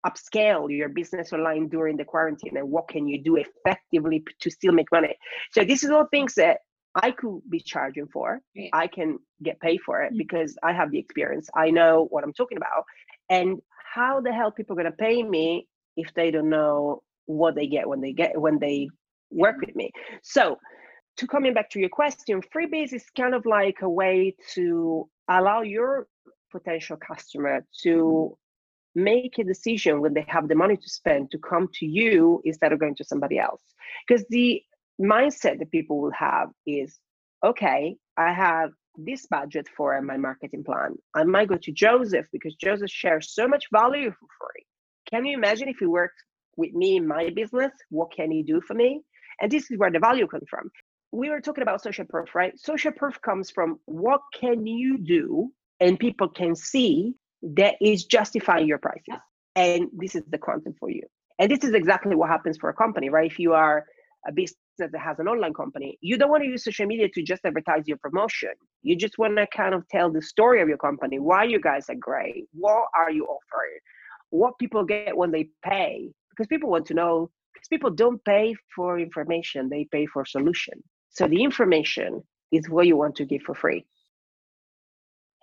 [0.05, 4.71] upscale your business online during the quarantine and what can you do effectively to still
[4.71, 5.15] make money.
[5.51, 6.59] So this is all things that
[6.95, 8.39] I could be charging for.
[8.55, 8.69] Right.
[8.73, 10.17] I can get paid for it mm-hmm.
[10.17, 11.49] because I have the experience.
[11.55, 12.83] I know what I'm talking about.
[13.29, 13.59] And
[13.93, 17.87] how the hell people going to pay me if they don't know what they get
[17.87, 18.89] when they get when they
[19.29, 19.91] work with me?
[20.23, 20.57] So
[21.17, 25.61] to coming back to your question, freebies is kind of like a way to allow
[25.61, 26.07] your
[26.51, 29.03] potential customer to mm-hmm.
[29.03, 32.71] make a decision when they have the money to spend to come to you instead
[32.71, 33.61] of going to somebody else.
[34.07, 34.61] Because the
[35.01, 36.99] mindset that people will have is
[37.43, 40.95] okay, I have this budget for my marketing plan.
[41.13, 44.65] I might go to Joseph because Joseph shares so much value for free.
[45.09, 46.21] Can you imagine if he worked
[46.57, 47.71] with me in my business?
[47.89, 49.01] What can he do for me?
[49.41, 50.69] And this is where the value comes from.
[51.11, 52.59] We were talking about social proof, right?
[52.59, 58.67] Social proof comes from what can you do and people can see that is justifying
[58.67, 59.21] your prices.
[59.55, 61.03] And this is the content for you.
[61.39, 63.31] And this is exactly what happens for a company, right?
[63.31, 63.85] If you are
[64.27, 67.23] a business that has an online company, you don't want to use social media to
[67.23, 68.51] just advertise your promotion.
[68.81, 71.89] You just want to kind of tell the story of your company, why you guys
[71.89, 73.79] are great, what are you offering,
[74.31, 77.31] what people get when they pay, because people want to know.
[77.53, 80.83] Because people don't pay for information, they pay for solution.
[81.09, 82.21] So the information
[82.51, 83.83] is what you want to give for free.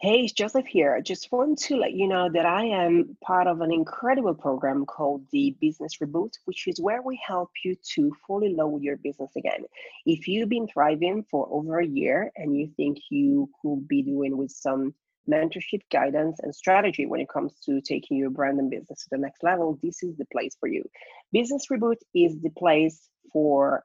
[0.00, 0.94] Hey, it's Joseph here.
[0.94, 4.86] I just want to let you know that I am part of an incredible program
[4.86, 9.34] called the Business Reboot, which is where we help you to fully load your business
[9.36, 9.64] again.
[10.04, 14.36] If you've been thriving for over a year and you think you could be doing
[14.36, 14.94] with some
[15.30, 19.18] mentorship, guidance, and strategy when it comes to taking your brand and business to the
[19.18, 20.84] next level, this is the place for you.
[21.32, 23.84] Business Reboot is the place for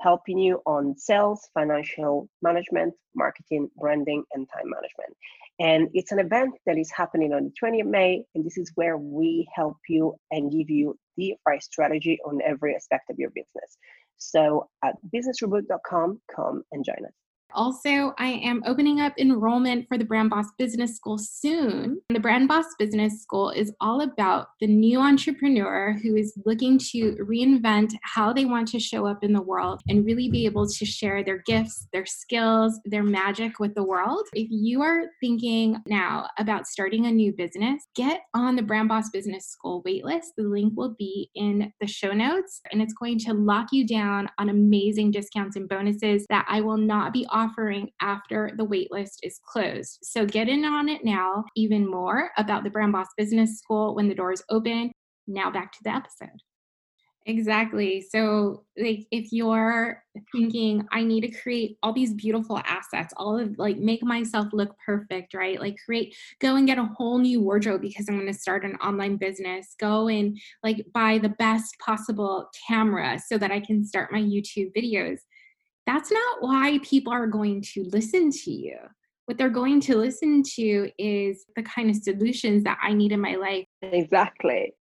[0.00, 5.16] helping you on sales, financial management, marketing, branding, and time management.
[5.60, 8.22] And it's an event that is happening on the 20th of May.
[8.34, 12.76] And this is where we help you and give you the right strategy on every
[12.76, 13.76] aspect of your business.
[14.18, 17.27] So at businessreboot.com, come and join us.
[17.54, 22.00] Also, I am opening up enrollment for the Brand Boss Business School soon.
[22.10, 27.16] The Brand Boss Business School is all about the new entrepreneur who is looking to
[27.16, 30.84] reinvent how they want to show up in the world and really be able to
[30.84, 34.26] share their gifts, their skills, their magic with the world.
[34.34, 39.08] If you are thinking now about starting a new business, get on the Brand Boss
[39.10, 40.26] Business School waitlist.
[40.36, 44.28] The link will be in the show notes and it's going to lock you down
[44.38, 47.37] on amazing discounts and bonuses that I will not be offering
[48.00, 49.98] after the waitlist is closed.
[50.02, 54.08] So get in on it now, even more about the Brand Boss Business School when
[54.08, 54.92] the doors open.
[55.26, 56.40] Now back to the episode.
[57.28, 58.00] Exactly.
[58.00, 60.02] So, like, if you're
[60.34, 64.74] thinking, I need to create all these beautiful assets, all of like make myself look
[64.84, 65.60] perfect, right?
[65.60, 68.76] Like, create, go and get a whole new wardrobe because I'm going to start an
[68.76, 69.74] online business.
[69.78, 74.72] Go and like buy the best possible camera so that I can start my YouTube
[74.74, 75.18] videos
[75.88, 78.76] that's not why people are going to listen to you.
[79.24, 83.20] What they're going to listen to is the kind of solutions that I need in
[83.20, 83.64] my life.
[83.80, 84.74] Exactly.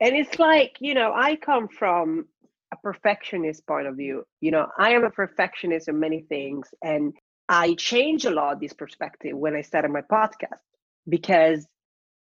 [0.00, 2.26] And it's like, you know, I come from
[2.72, 4.22] a perfectionist point of view.
[4.40, 6.68] You know, I am a perfectionist in many things.
[6.84, 7.14] And
[7.48, 10.62] I change a lot this perspective when I started my podcast
[11.08, 11.66] because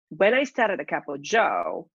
[0.10, 1.88] when I started a Cup of Joe,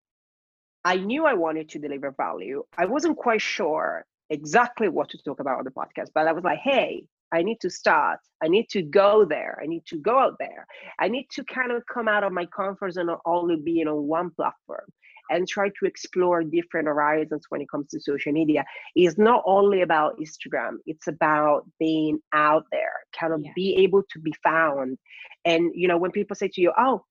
[0.86, 2.64] I knew I wanted to deliver value.
[2.78, 6.44] I wasn't quite sure exactly what to talk about on the podcast, but I was
[6.44, 8.20] like, hey, I need to start.
[8.42, 9.58] I need to go there.
[9.62, 10.66] I need to go out there.
[11.00, 14.06] I need to kind of come out of my comfort zone of only being on
[14.06, 14.84] one platform
[15.30, 18.64] and try to explore different horizons when it comes to social media.
[18.94, 23.50] It's not only about Instagram, it's about being out there, kind of yeah.
[23.54, 24.98] be able to be found.
[25.44, 27.04] And you know, when people say to you, Oh,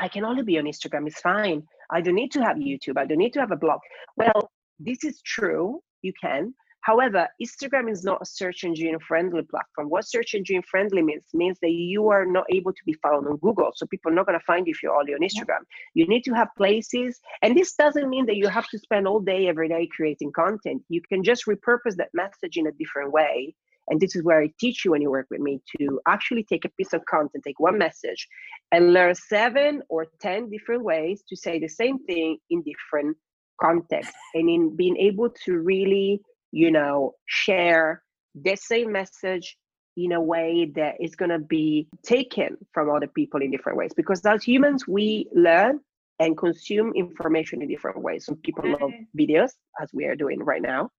[0.00, 1.62] I can only be on Instagram, it's fine.
[1.90, 3.80] I don't need to have YouTube, I don't need to have a blog.
[4.16, 6.54] Well, this is true you can.
[6.88, 9.90] However, Instagram is not a search engine friendly platform.
[9.90, 13.36] What search engine friendly means means that you are not able to be found on
[13.38, 13.72] Google.
[13.74, 15.64] So people are not going to find you if you're only on Instagram.
[15.94, 17.20] You need to have places.
[17.42, 20.82] And this doesn't mean that you have to spend all day every day creating content.
[20.88, 23.54] You can just repurpose that message in a different way.
[23.88, 26.64] And this is where I teach you when you work with me to actually take
[26.64, 28.28] a piece of content, take one message,
[28.72, 33.16] and learn seven or 10 different ways to say the same thing in different
[33.60, 36.20] context and in being able to really
[36.52, 38.02] you know share
[38.34, 39.56] the same message
[39.96, 43.90] in a way that is going to be taken from other people in different ways.
[43.96, 45.80] Because as humans we learn
[46.20, 48.24] and consume information in different ways.
[48.24, 49.18] Some people love mm-hmm.
[49.18, 49.50] videos
[49.80, 50.90] as we are doing right now.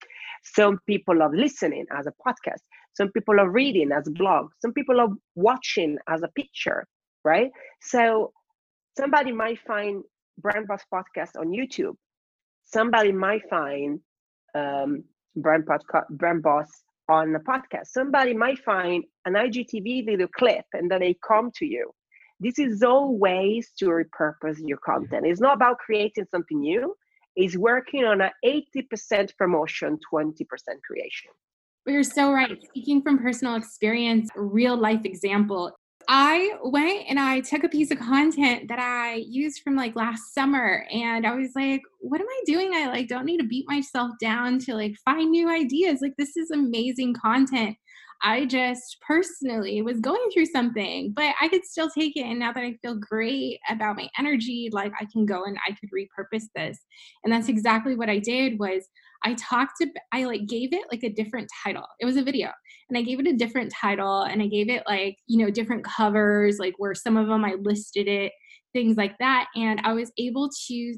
[0.43, 2.59] Some people love listening as a podcast.
[2.93, 4.51] Some people love reading as a blog.
[4.61, 6.85] Some people love watching as a picture
[7.23, 7.51] right?
[7.81, 8.31] So
[8.97, 10.03] somebody might find
[10.39, 11.95] brand boss podcast on youtube
[12.71, 13.99] somebody might find
[14.55, 15.03] um,
[15.35, 16.67] brand, podcast, brand boss
[17.09, 17.87] on the podcast.
[17.87, 21.91] Somebody might find an IGTV video clip and then they come to you.
[22.39, 25.25] This is all ways to repurpose your content.
[25.25, 26.95] It's not about creating something new,
[27.35, 30.35] it's working on an 80% promotion, 20%
[30.87, 31.31] creation.
[31.85, 32.61] You're so right.
[32.69, 35.71] Speaking from personal experience, real life example,
[36.11, 40.33] I went and I took a piece of content that I used from like last
[40.33, 42.71] summer and I was like, what am I doing?
[42.73, 45.99] I like don't need to beat myself down to like find new ideas.
[46.01, 47.77] Like this is amazing content.
[48.21, 52.23] I just personally was going through something, but I could still take it.
[52.23, 55.71] And now that I feel great about my energy, like I can go and I
[55.71, 56.79] could repurpose this.
[57.23, 58.87] And that's exactly what I did was
[59.23, 61.85] I talked to I like gave it like a different title.
[61.99, 62.49] It was a video
[62.89, 65.85] and I gave it a different title and I gave it like, you know, different
[65.85, 68.31] covers, like where some of them I listed it,
[68.73, 69.47] things like that.
[69.55, 70.95] And I was able to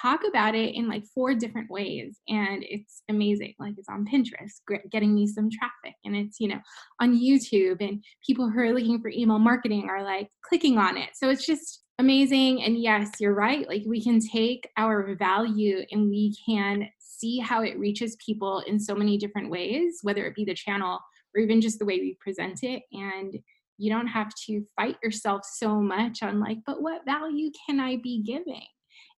[0.00, 4.60] talk about it in like four different ways and it's amazing like it's on pinterest
[4.90, 6.60] getting me some traffic and it's you know
[7.00, 11.10] on youtube and people who are looking for email marketing are like clicking on it.
[11.14, 16.08] So it's just amazing and yes you're right like we can take our value and
[16.08, 20.46] we can see how it reaches people in so many different ways whether it be
[20.46, 20.98] the channel
[21.34, 23.36] or even just the way we present it and
[23.76, 27.96] you don't have to fight yourself so much on like but what value can i
[27.96, 28.64] be giving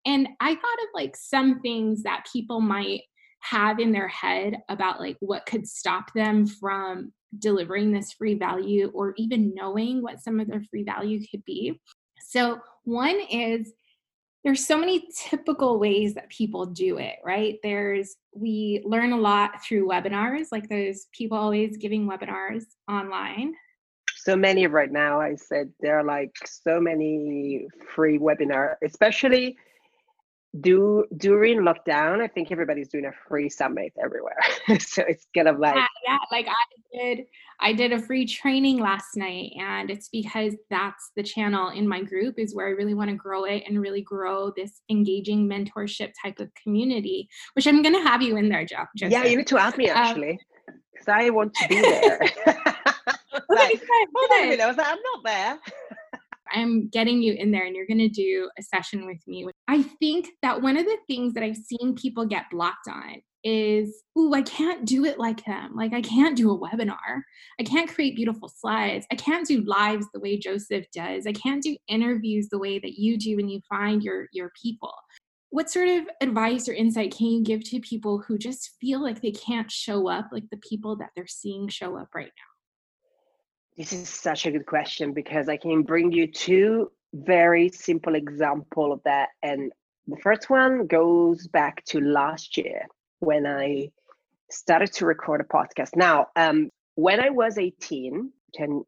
[0.06, 3.02] and i thought of like some things that people might
[3.40, 8.90] have in their head about like what could stop them from delivering this free value
[8.94, 11.80] or even knowing what some of their free value could be
[12.20, 13.72] so one is
[14.44, 17.58] there's so many typical ways that people do it, right?
[17.62, 23.54] There's we learn a lot through webinars, like there's people always giving webinars online.
[24.16, 25.20] So many right now.
[25.20, 29.56] I said there are like so many free webinar, especially
[30.60, 34.38] do during lockdown i think everybody's doing a free summit everywhere.
[34.80, 37.26] So it's kind of like yeah, yeah like i did
[37.60, 42.02] i did a free training last night and it's because that's the channel in my
[42.02, 46.12] group is where i really want to grow it and really grow this engaging mentorship
[46.22, 49.46] type of community which i'm going to have you in there joe yeah you need
[49.46, 50.38] to ask me um, actually
[50.92, 52.20] because um, i want to be there.
[53.48, 55.58] Like, okay, I was like, i'm not there
[56.52, 59.46] I'm getting you in there and you're going to do a session with me.
[59.68, 64.02] I think that one of the things that I've seen people get blocked on is,
[64.16, 65.74] oh, I can't do it like them.
[65.74, 67.22] Like, I can't do a webinar.
[67.58, 69.06] I can't create beautiful slides.
[69.10, 71.26] I can't do lives the way Joseph does.
[71.26, 74.94] I can't do interviews the way that you do when you find your, your people.
[75.50, 79.20] What sort of advice or insight can you give to people who just feel like
[79.20, 82.51] they can't show up like the people that they're seeing show up right now?
[83.76, 88.92] This is such a good question because I can bring you two very simple example
[88.92, 89.30] of that.
[89.42, 89.72] And
[90.06, 92.86] the first one goes back to last year
[93.20, 93.90] when I
[94.50, 95.96] started to record a podcast.
[95.96, 98.84] Now, um, when I was 18, 10,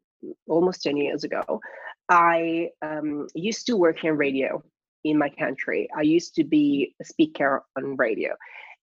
[0.47, 1.61] almost 10 years ago,
[2.09, 4.63] I um, used to work in radio
[5.03, 5.87] in my country.
[5.95, 8.35] I used to be a speaker on radio.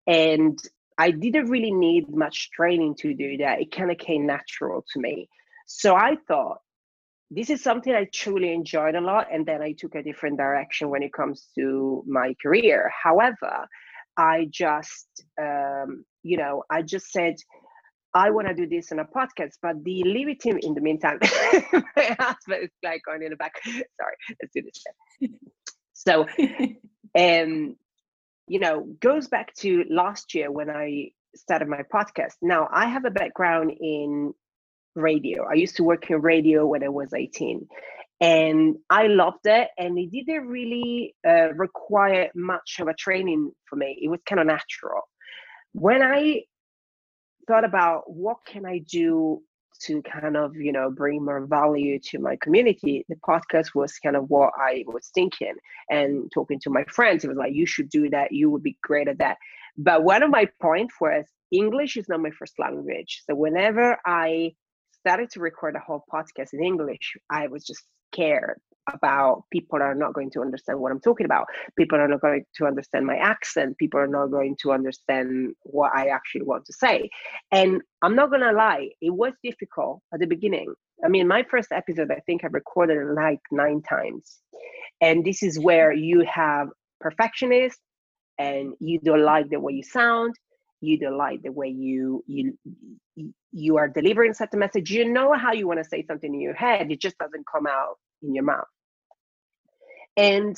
[0.07, 0.59] And
[0.99, 3.61] I didn't really need much training to do that.
[3.61, 5.29] It kind of came natural to me.
[5.75, 6.59] So I thought
[7.31, 9.29] this is something I truly enjoyed a lot.
[9.33, 12.91] And then I took a different direction when it comes to my career.
[13.03, 13.67] However,
[14.19, 17.37] I just, um, you know, I just said,
[18.15, 21.19] I want to do this on a podcast, but the leave it in the meantime.
[21.97, 23.55] my husband is like going in the back.
[23.65, 25.31] Sorry, let's do this.
[25.95, 26.27] so,
[27.19, 27.77] um,
[28.47, 32.35] you know, goes back to last year when I started my podcast.
[32.43, 34.35] Now, I have a background in
[34.95, 35.45] radio.
[35.51, 37.67] I used to work in radio when I was 18
[38.21, 39.69] and I loved it.
[39.79, 43.99] And it didn't really uh, require much of a training for me.
[44.01, 45.03] It was kind of natural.
[45.73, 46.43] When I
[47.49, 49.43] thought about what can I do
[49.81, 54.17] to kind of you know bring more value to my community the podcast was kind
[54.17, 55.55] of what i was thinking
[55.91, 58.77] and talking to my friends it was like you should do that you would be
[58.83, 59.37] great at that
[59.77, 64.53] but one of my points was english is not my first language so whenever i
[65.03, 67.83] started to record a whole podcast in English, I was just
[68.13, 68.61] scared
[68.93, 71.47] about people are not going to understand what I'm talking about.
[71.77, 73.79] People are not going to understand my accent.
[73.79, 77.09] People are not going to understand what I actually want to say.
[77.51, 80.73] And I'm not going to lie, it was difficult at the beginning.
[81.05, 84.39] I mean, my first episode, I think I recorded like nine times.
[85.01, 86.69] And this is where you have
[87.01, 87.79] perfectionist
[88.39, 90.35] and you don't like the way you sound
[90.83, 92.59] you don't the way you you
[93.53, 94.91] you are delivering such a message.
[94.91, 97.67] You know how you want to say something in your head it just doesn't come
[97.67, 98.67] out in your mouth.
[100.17, 100.57] And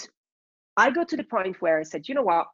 [0.77, 2.47] i got to the point where i said you know what?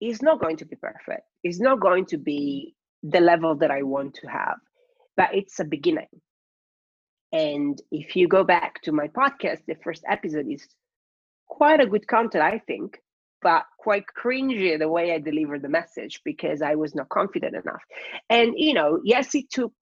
[0.00, 1.22] It's not going to be perfect.
[1.44, 4.58] It's not going to be the level that i want to have
[5.18, 6.08] but it's a beginning.
[7.32, 10.66] And if you go back to my podcast, the first episode is
[11.48, 12.98] quite a good content, I think,
[13.42, 17.82] but quite cringy the way I delivered the message because I was not confident enough.
[18.30, 19.72] And, you know, yes, it took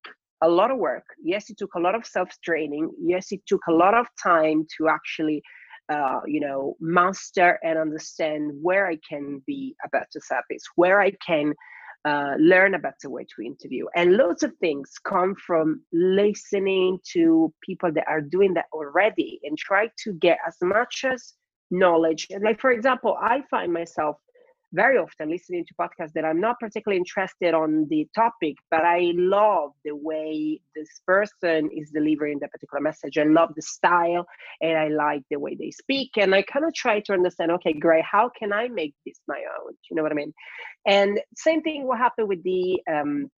[0.43, 1.05] a lot of work.
[1.23, 2.91] Yes, it took a lot of self training.
[3.01, 5.43] Yes, it took a lot of time to actually,
[5.89, 11.13] uh, you know, master and understand where I can be a better therapist, where I
[11.27, 11.55] can
[12.05, 13.87] uh, learn a better way to interview.
[13.97, 19.59] And lots of things come from listening to people that are doing that already and
[19.59, 21.35] try to get as much as
[21.71, 22.29] knowledge.
[22.31, 24.17] And like, for example, I find myself
[24.73, 29.13] very often listening to podcasts that I'm not particularly interested on the topic, but I
[29.15, 33.17] love the way this person is delivering the particular message.
[33.17, 34.27] I love the style
[34.61, 36.11] and I like the way they speak.
[36.17, 39.41] And I kind of try to understand, okay, great, how can I make this my
[39.61, 39.73] own?
[39.89, 40.35] You know what I mean?
[40.87, 43.31] And same thing will happen with the um,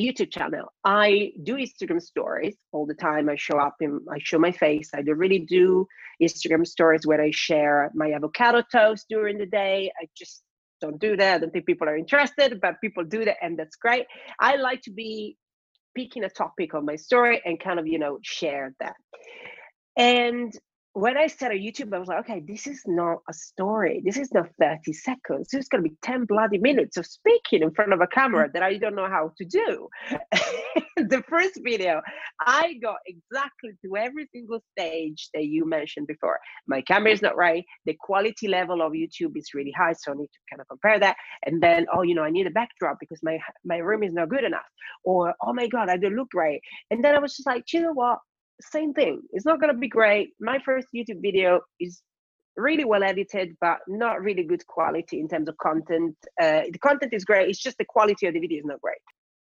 [0.00, 0.72] YouTube channel.
[0.84, 3.28] I do Instagram stories all the time.
[3.28, 4.90] I show up and I show my face.
[4.94, 5.86] I do really do
[6.22, 9.90] Instagram stories where I share my avocado toast during the day.
[10.00, 10.42] I just
[10.80, 11.34] don't do that.
[11.34, 14.06] I don't think people are interested, but people do that, and that's great.
[14.38, 15.36] I like to be
[15.94, 18.96] picking a topic of my story and kind of, you know, share that.
[19.96, 20.52] And
[20.96, 24.00] when I started YouTube, I was like, okay, this is not a story.
[24.02, 25.48] This is not 30 seconds.
[25.52, 28.48] This is going to be 10 bloody minutes of speaking in front of a camera
[28.48, 28.52] mm.
[28.54, 29.90] that I don't know how to do.
[30.96, 32.00] the first video,
[32.40, 36.38] I got exactly to every single stage that you mentioned before.
[36.66, 37.62] My camera is not right.
[37.84, 39.92] The quality level of YouTube is really high.
[39.92, 41.16] So I need to kind of compare that.
[41.44, 44.30] And then, oh, you know, I need a backdrop because my, my room is not
[44.30, 44.64] good enough.
[45.04, 46.62] Or, oh my God, I don't look right.
[46.90, 48.20] And then I was just like, you know what?
[48.60, 49.22] Same thing.
[49.32, 50.30] It's not going to be great.
[50.40, 52.02] My first YouTube video is
[52.56, 56.16] really well edited, but not really good quality in terms of content.
[56.40, 57.48] Uh, the content is great.
[57.48, 58.96] It's just the quality of the video is not great.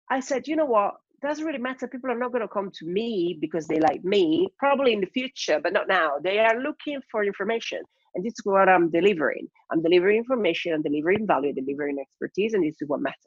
[0.10, 0.96] I said, you know what?
[1.22, 1.88] Doesn't really matter.
[1.88, 4.50] People are not going to come to me because they like me.
[4.58, 6.14] Probably in the future, but not now.
[6.24, 7.82] They are looking for information.
[8.16, 9.48] And this is what I'm delivering.
[9.72, 13.18] I'm delivering information, I'm delivering value, delivering expertise, and this is what matters.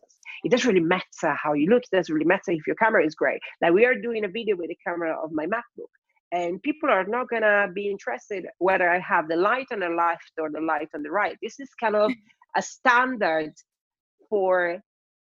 [0.45, 3.15] It doesn't really matter how you look, it doesn't really matter if your camera is
[3.15, 3.41] great.
[3.61, 5.93] Like we are doing a video with the camera of my MacBook.
[6.33, 10.33] And people are not gonna be interested whether I have the light on the left
[10.41, 11.37] or the light on the right.
[11.43, 12.11] This is kind of
[12.57, 13.53] a standard
[14.29, 14.81] for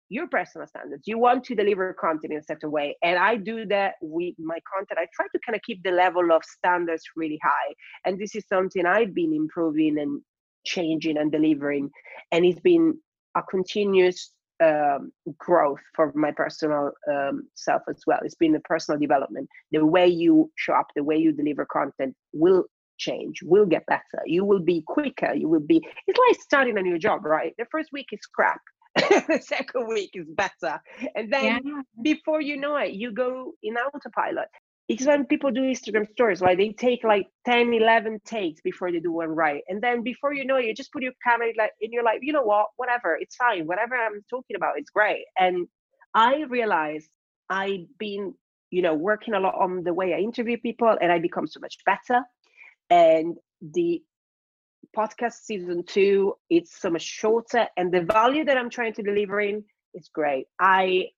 [0.08, 1.02] your personal standards.
[1.06, 2.96] You want to deliver content in a certain way.
[3.02, 4.98] And I do that with my content.
[4.98, 7.74] I try to kind of keep the level of standards really high.
[8.04, 10.22] And this is something I've been improving and
[10.64, 11.90] changing and delivering.
[12.32, 12.98] And it's been
[13.36, 14.32] a continuous
[14.62, 18.18] um, growth for my personal um, self as well.
[18.24, 19.48] It's been a personal development.
[19.72, 22.64] The way you show up, the way you deliver content will
[22.98, 24.22] change, will get better.
[24.26, 25.32] You will be quicker.
[25.34, 27.54] You will be, it's like starting a new job, right?
[27.58, 28.60] The first week is crap
[28.96, 30.80] the second week is better.
[31.14, 31.82] And then yeah.
[32.02, 34.48] before you know it, you go in autopilot.
[34.88, 39.00] It's when people do Instagram stories, like they take like 10, 11 takes before they
[39.00, 39.62] do one right.
[39.68, 42.20] And then before you know it, you just put your camera like and you're like,
[42.22, 43.66] you know what, whatever, it's fine.
[43.66, 45.24] Whatever I'm talking about, it's great.
[45.38, 45.68] And
[46.14, 47.10] I realized
[47.50, 48.34] I've been,
[48.70, 51.60] you know, working a lot on the way I interview people and I become so
[51.60, 52.22] much better.
[52.88, 54.02] And the
[54.96, 59.40] podcast season two it's so much shorter and the value that i'm trying to deliver
[59.40, 59.62] in
[59.94, 60.46] is great.
[60.60, 61.08] I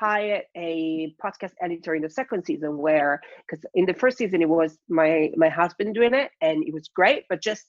[0.00, 4.48] hired a podcast editor in the second season where because in the first season it
[4.48, 7.66] was my my husband doing it and it was great but just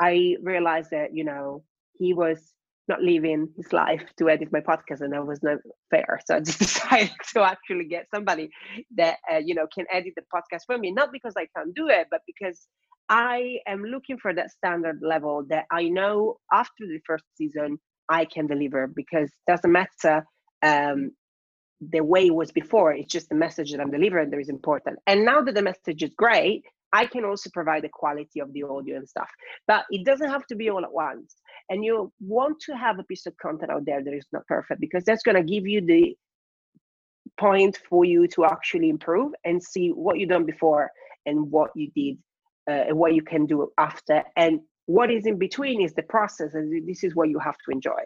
[0.00, 1.62] i realized that you know
[1.98, 2.52] he was
[2.88, 5.58] not living his life to edit my podcast and that was not
[5.90, 6.18] fair.
[6.26, 8.50] So i just decided to actually get somebody
[8.96, 11.86] that uh, you know can edit the podcast for me not because i can't do
[11.88, 12.66] it but because
[13.08, 17.78] I am looking for that standard level that I know after the first season
[18.08, 20.26] I can deliver because doesn't matter
[20.62, 21.12] um,
[21.80, 22.92] the way it was before.
[22.92, 24.98] It's just the message that I'm delivering that is important.
[25.06, 28.62] And now that the message is great, I can also provide the quality of the
[28.62, 29.28] audio and stuff.
[29.66, 31.36] But it doesn't have to be all at once.
[31.70, 34.80] And you want to have a piece of content out there that is not perfect
[34.80, 36.16] because that's going to give you the
[37.38, 40.90] point for you to actually improve and see what you done before
[41.26, 42.18] and what you did
[42.68, 44.22] uh, what you can do after.
[44.36, 47.70] And what is in between is the process and this is what you have to
[47.70, 48.02] enjoy.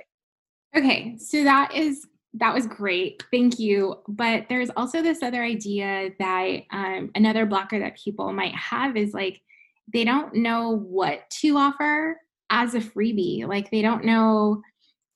[0.76, 3.22] Okay so that is that was great.
[3.30, 3.96] Thank you.
[4.08, 9.12] But there's also this other idea that um, another blocker that people might have is
[9.12, 9.40] like
[9.92, 12.16] they don't know what to offer
[12.50, 13.46] as a freebie.
[13.46, 14.62] Like they don't know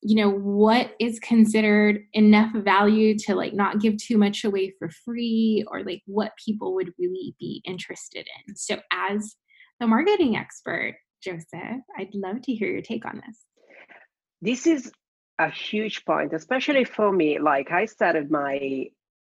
[0.02, 4.88] you know what is considered enough value to like not give too much away for
[5.04, 8.56] free or like what people would really be interested in?
[8.56, 9.36] So as
[9.80, 13.44] the marketing expert joseph i'd love to hear your take on this.
[14.42, 14.92] This is
[15.38, 17.38] a huge point especially for me.
[17.38, 18.86] Like i started my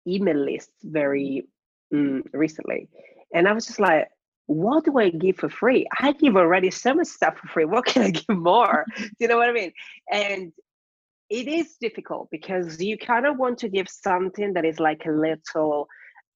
[0.06, 1.46] email list very
[1.94, 2.88] um, recently,
[3.34, 4.08] and I was just like,
[4.46, 5.86] what do I give for free?
[6.00, 7.64] I give already so much stuff for free.
[7.64, 8.84] What can I give more?
[8.96, 9.72] do you know what I mean?
[10.10, 10.52] And
[11.32, 15.10] it is difficult because you kind of want to give something that is like a
[15.10, 15.88] little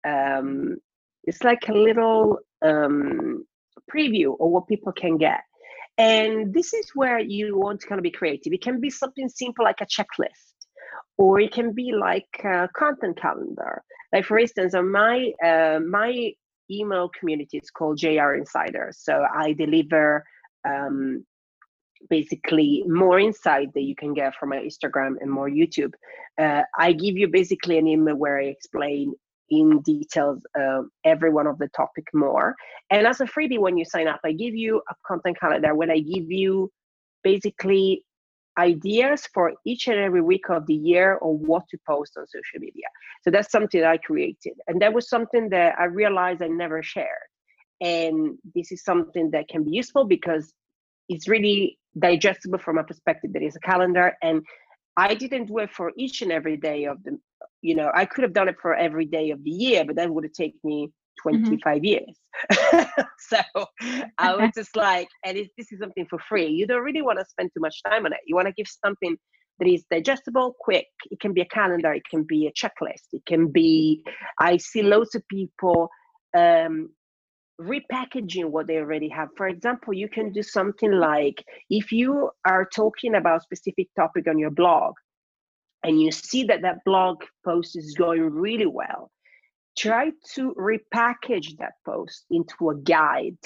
[0.09, 0.77] um,
[1.25, 3.45] it's like a little um,
[3.93, 5.41] preview of what people can get
[5.99, 9.29] and this is where you want to kind of be creative it can be something
[9.29, 10.55] simple like a checklist
[11.19, 13.83] or it can be like a content calendar
[14.15, 16.33] like for instance on my uh, my
[16.71, 20.25] email community is called jr insider so i deliver
[20.69, 21.25] um,
[22.11, 25.93] basically more insight that you can get from my Instagram and more YouTube.
[26.39, 29.14] Uh, I give you basically an email where I explain
[29.49, 32.55] in details uh, every one of the topic more.
[32.91, 35.91] And as a freebie, when you sign up, I give you a content calendar when
[35.91, 36.71] I give you
[37.23, 38.05] basically
[38.59, 42.61] ideas for each and every week of the year on what to post on social
[42.61, 42.87] media.
[43.23, 44.55] So that's something I created.
[44.67, 47.29] And that was something that I realized I never shared.
[47.81, 50.53] And this is something that can be useful because
[51.09, 54.43] it's really digestible from a perspective that is a calendar and
[54.97, 57.19] i didn't do it for each and every day of the
[57.63, 60.11] you know i could have done it for every day of the year but that
[60.11, 60.91] would have taken me.
[61.23, 61.85] 25 mm-hmm.
[61.85, 62.17] years.
[63.19, 63.39] So
[64.19, 66.47] i was just like and it, this is something for free.
[66.47, 68.21] You don't really want to spend too much time on it.
[68.27, 69.17] You want to give something
[69.59, 70.87] that is digestible quick.
[71.11, 74.05] It can be a calendar it can be a checklist it can be
[74.39, 75.89] i see loads of people
[76.37, 76.91] um,
[77.61, 79.29] repackaging what they already have.
[79.37, 84.39] For example, you can do something like if you are talking about specific topic on
[84.39, 84.95] your blog
[85.83, 89.11] and you see that that blog post is going really well,
[89.77, 93.39] try to repackage that post into a guide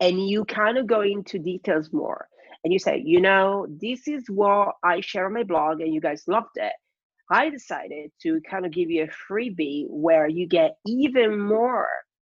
[0.00, 2.26] and you kind of go into details more.
[2.64, 6.00] And you say, you know, this is what I share on my blog and you
[6.00, 6.72] guys loved it.
[7.30, 11.88] I decided to kind of give you a freebie where you get even more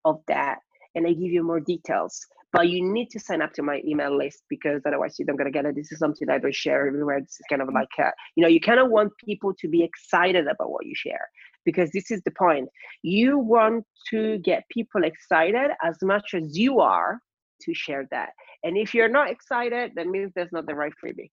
[0.03, 0.59] of that
[0.93, 2.25] and I give you more details.
[2.53, 5.51] But you need to sign up to my email list because otherwise you don't gonna
[5.51, 5.75] get it.
[5.75, 7.19] This is something I don't share everywhere.
[7.19, 7.73] This is kind of mm.
[7.73, 10.95] like a, you know, you kind of want people to be excited about what you
[10.95, 11.27] share
[11.65, 12.69] because this is the point.
[13.03, 17.19] You want to get people excited as much as you are
[17.61, 18.29] to share that.
[18.63, 21.31] And if you're not excited, that means there's not the right freebie.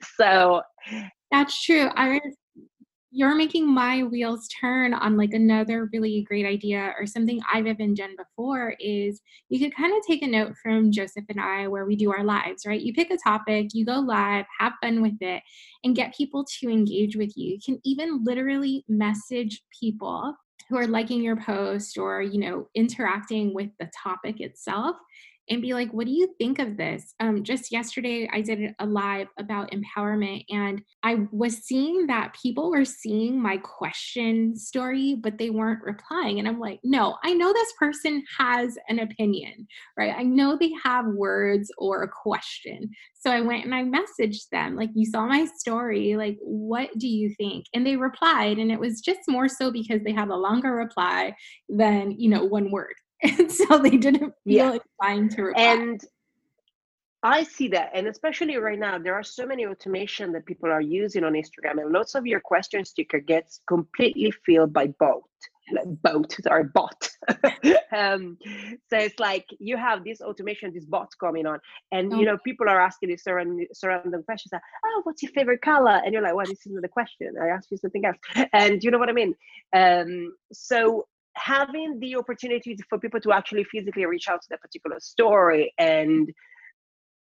[0.16, 0.62] so
[1.30, 1.90] that's true.
[1.94, 2.20] I
[3.10, 7.94] you're making my wheels turn on like another really great idea or something I've even
[7.94, 11.86] done before is you could kind of take a note from Joseph and I where
[11.86, 12.80] we do our lives, right?
[12.80, 15.42] You pick a topic, you go live, have fun with it,
[15.84, 17.52] and get people to engage with you.
[17.54, 20.34] You can even literally message people
[20.68, 24.96] who are liking your post or, you know, interacting with the topic itself
[25.48, 27.14] and be like, what do you think of this?
[27.20, 32.70] Um, just yesterday, I did a live about empowerment, and I was seeing that people
[32.70, 36.38] were seeing my question story, but they weren't replying.
[36.38, 39.66] And I'm like, no, I know this person has an opinion,
[39.96, 40.14] right?
[40.16, 42.90] I know they have words or a question.
[43.14, 47.08] So I went and I messaged them, like, you saw my story, like, what do
[47.08, 47.66] you think?
[47.74, 51.34] And they replied, and it was just more so because they have a longer reply
[51.68, 52.94] than, you know, one word.
[53.22, 54.78] And so they didn't feel yeah.
[55.00, 55.62] inclined to reply.
[55.62, 56.04] And
[57.22, 60.80] I see that, and especially right now, there are so many automation that people are
[60.80, 65.22] using on Instagram, and lots of your question sticker gets completely filled by bot,
[65.72, 67.08] like bot or bot.
[67.90, 68.38] um,
[68.88, 71.58] so it's like you have this automation, this bot coming on,
[71.90, 74.52] and you know people are asking these surrounding, surrounding questions.
[74.52, 76.00] Like, oh, what's your favorite color?
[76.04, 77.34] And you're like, well, this isn't the question.
[77.42, 78.18] I asked you something else,
[78.52, 79.34] and you know what I mean.
[79.74, 81.06] Um, so
[81.36, 86.28] having the opportunity for people to actually physically reach out to that particular story and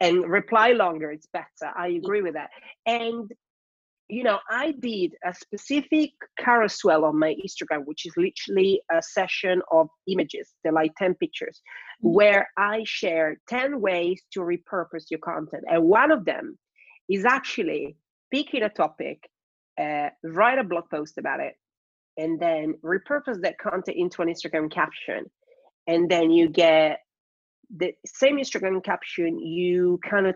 [0.01, 1.73] and reply longer it's better.
[1.77, 2.51] I agree with that.
[2.87, 3.31] And
[4.13, 9.63] you know i did a specific carousel on my instagram which is literally a session
[9.71, 11.63] of images they're like 10 pictures
[12.05, 12.15] mm-hmm.
[12.17, 15.65] where i share 10 ways to repurpose your content.
[15.67, 16.59] And one of them
[17.09, 17.97] is actually
[18.31, 19.19] picking a topic
[19.81, 21.55] uh, write a blog post about it
[22.17, 25.31] and then repurpose that content into an Instagram caption.
[25.87, 27.01] And then you get
[27.75, 30.35] the same Instagram caption, you kind of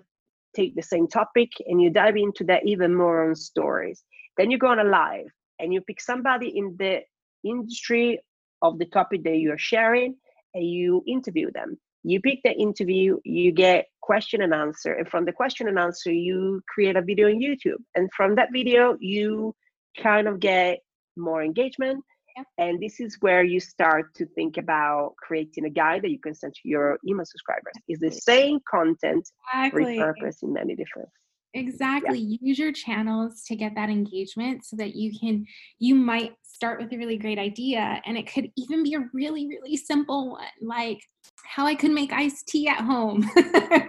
[0.55, 4.03] take the same topic and you dive into that even more on stories.
[4.37, 5.27] Then you go on a live
[5.59, 7.01] and you pick somebody in the
[7.45, 8.21] industry
[8.63, 10.17] of the topic that you're sharing
[10.55, 11.79] and you interview them.
[12.03, 16.13] You pick the interview, you get question and answer, and from the question and answer,
[16.13, 17.83] you create a video on YouTube.
[17.97, 19.55] And from that video, you
[20.01, 20.79] kind of get
[21.17, 22.05] more engagement.
[22.37, 22.45] Yeah.
[22.59, 26.35] And this is where you start to think about creating a guide that you can
[26.35, 27.73] send to your email subscribers.
[27.89, 29.97] Is the same content exactly.
[29.97, 31.09] repurposed in many different
[31.55, 32.19] Exactly.
[32.19, 32.39] Yeah.
[32.43, 35.47] Use your channels to get that engagement so that you can,
[35.79, 39.47] you might start with a really great idea and it could even be a really
[39.47, 40.99] really simple one like
[41.45, 43.29] how i could make iced tea at home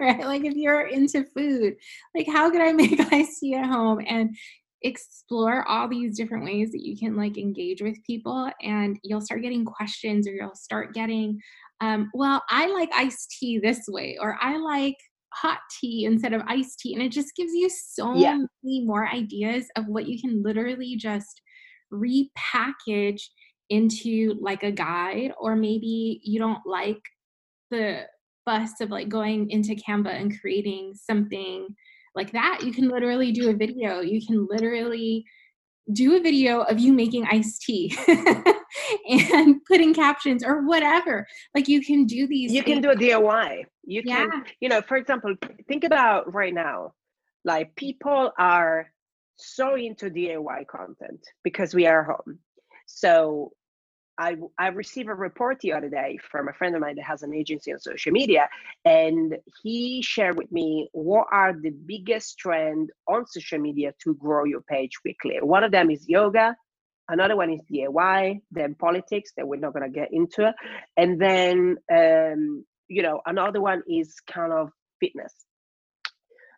[0.00, 1.74] right like if you're into food
[2.14, 4.36] like how could i make iced tea at home and
[4.82, 9.42] explore all these different ways that you can like engage with people and you'll start
[9.42, 11.38] getting questions or you'll start getting
[11.80, 14.96] um, well i like iced tea this way or i like
[15.34, 18.38] hot tea instead of iced tea and it just gives you so yeah.
[18.62, 21.42] many more ideas of what you can literally just
[21.92, 23.20] repackage
[23.70, 27.00] into like a guide or maybe you don't like
[27.70, 28.02] the
[28.44, 31.66] fuss of like going into canva and creating something
[32.14, 35.24] like that you can literally do a video you can literally
[35.92, 37.96] do a video of you making iced tea
[39.08, 42.74] and putting captions or whatever like you can do these you things.
[42.74, 45.34] can do a diy you can you know for example
[45.66, 46.92] think about right now
[47.44, 48.90] like people are
[49.38, 52.38] so into DIY content because we are home.
[52.86, 53.52] So
[54.18, 57.22] I I received a report the other day from a friend of mine that has
[57.22, 58.48] an agency on social media,
[58.84, 64.44] and he shared with me what are the biggest trend on social media to grow
[64.44, 65.38] your page quickly.
[65.40, 66.56] One of them is yoga,
[67.08, 70.52] another one is DIY, then politics that we're not gonna get into,
[70.96, 75.32] and then um, you know another one is kind of fitness.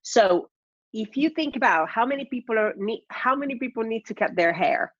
[0.03, 0.49] So
[0.95, 4.35] if you think about how many people are need how many people need to cut
[4.35, 4.93] their hair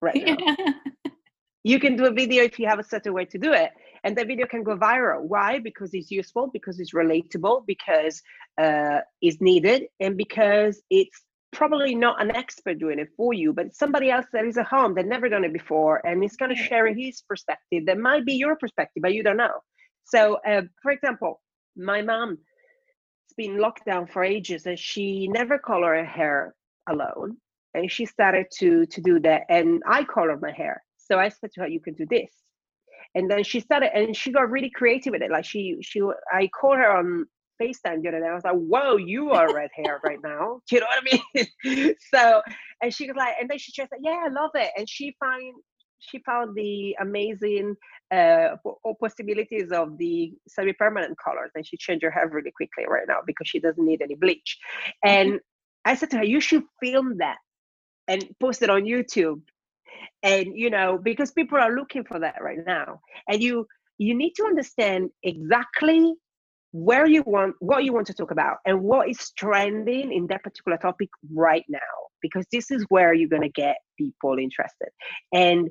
[0.00, 0.36] right now
[1.64, 3.70] you can do a video if you have a certain way to do it.
[4.04, 5.22] And the video can go viral.
[5.22, 5.58] Why?
[5.58, 8.22] Because it's useful because it's relatable because
[8.58, 13.72] uh, it's needed and because it's probably not an expert doing it for you but
[13.72, 16.60] somebody else that is at home that never done it before and is going to
[16.60, 19.60] share his perspective that might be your perspective but you don't know.
[20.04, 21.40] So uh, for example
[21.76, 26.54] my mom has been locked down for ages and she never colored her hair
[26.88, 27.36] alone
[27.72, 31.50] and she started to to do that and i colored my hair so i said
[31.52, 32.30] to her you can do this
[33.14, 36.00] and then she started and she got really creative with it like she she
[36.32, 37.24] i called her on
[37.62, 38.26] FaceTime the other day.
[38.26, 40.60] I was like, whoa, you are red hair right now.
[40.68, 41.94] Do you know what I mean?
[42.12, 42.42] so,
[42.82, 44.70] and she was like, and then she just said, yeah, I love it.
[44.76, 45.54] And she found
[46.04, 47.74] she found the amazing
[48.10, 48.56] uh,
[49.00, 53.48] possibilities of the semi-permanent colors and she changed her hair really quickly right now because
[53.48, 54.58] she doesn't need any bleach
[55.04, 55.36] and mm-hmm.
[55.90, 57.38] i said to her you should film that
[58.08, 59.40] and post it on youtube
[60.22, 63.66] and you know because people are looking for that right now and you
[63.98, 66.14] you need to understand exactly
[66.72, 70.42] where you want what you want to talk about and what is trending in that
[70.42, 71.78] particular topic right now
[72.20, 74.88] because this is where you're going to get people interested
[75.32, 75.70] and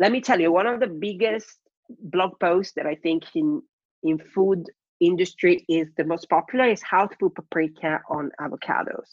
[0.00, 1.58] let me tell you, one of the biggest
[2.04, 3.62] blog posts that I think in
[4.02, 4.64] in food
[5.00, 9.08] industry is the most popular is how to put paprika on avocados.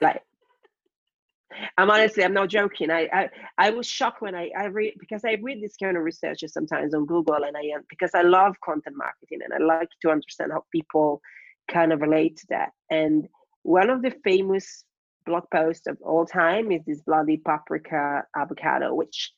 [0.00, 0.22] like
[1.76, 2.90] I'm honestly, I'm not joking.
[2.90, 6.04] I, I, I was shocked when I, I read because I read this kind of
[6.04, 9.88] research sometimes on Google, and I am because I love content marketing and I like
[10.02, 11.20] to understand how people
[11.70, 12.70] kind of relate to that.
[12.90, 13.28] And
[13.62, 14.84] one of the famous
[15.26, 19.32] blog posts of all time is this bloody paprika avocado, which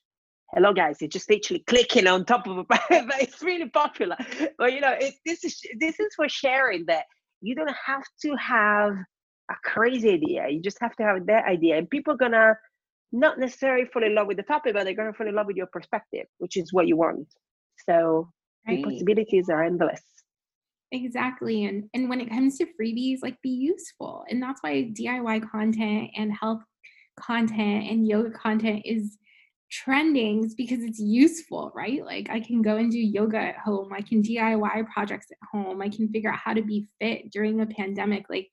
[0.55, 4.17] hello guys it's just literally clicking on top of but it's really popular
[4.59, 7.05] but you know it, this is this is for sharing that
[7.41, 8.95] you don't have to have
[9.53, 10.49] a crazy idea.
[10.49, 11.79] You just have to have that idea.
[11.79, 12.57] And people are gonna
[13.13, 15.57] not necessarily fall in love with the topic but they're gonna fall in love with
[15.57, 17.29] your perspective which is what you want.
[17.87, 18.31] So
[18.67, 18.83] right.
[18.83, 20.03] the possibilities are endless.
[20.93, 21.65] Exactly.
[21.65, 24.25] And and when it comes to freebies like be useful.
[24.29, 26.63] And that's why diy content and health
[27.21, 29.19] content and yoga content is
[29.73, 32.05] trendings because it's useful, right?
[32.05, 35.81] Like I can go and do yoga at home, I can DIY projects at home,
[35.81, 38.27] I can figure out how to be fit during a pandemic.
[38.29, 38.49] Like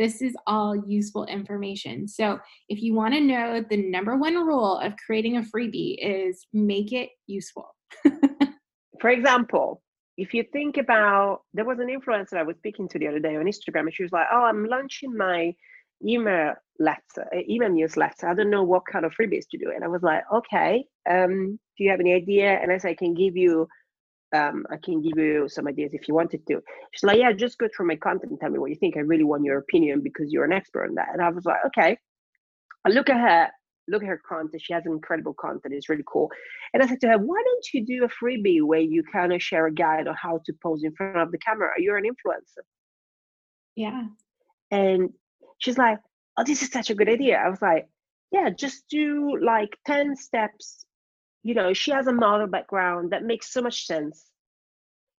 [0.00, 2.08] this is all useful information.
[2.08, 2.40] So
[2.70, 6.92] if you want to know the number one rule of creating a freebie is make
[6.92, 7.76] it useful.
[9.00, 9.82] For example,
[10.16, 13.36] if you think about there was an influencer I was speaking to the other day
[13.36, 15.54] on Instagram and she was like, Oh, I'm launching my
[16.02, 18.26] email letter, uh, email newsletter.
[18.26, 19.70] I don't know what kind of freebies to do.
[19.74, 22.58] And I was like, okay, um, do you have any idea?
[22.58, 23.68] And I said, I can give you,
[24.32, 26.62] um, I can give you some ideas if you wanted to.
[26.92, 28.96] She's like, yeah, just go through my content and tell me what you think.
[28.96, 31.08] I really want your opinion because you're an expert on that.
[31.12, 31.98] And I was like, okay.
[32.84, 33.50] I look at her,
[33.88, 34.62] look at her content.
[34.62, 35.74] She has incredible content.
[35.74, 36.30] It's really cool.
[36.72, 39.42] And I said to her, why don't you do a freebie where you kind of
[39.42, 41.70] share a guide on how to pose in front of the camera?
[41.78, 42.62] You're an influencer.
[43.76, 44.04] Yeah.
[44.70, 45.10] And
[45.58, 45.98] she's like,
[46.36, 47.38] oh, this is such a good idea.
[47.38, 47.88] I was like,
[48.32, 50.86] yeah, just do like 10 steps.
[51.42, 54.26] You know, she has a model background that makes so much sense.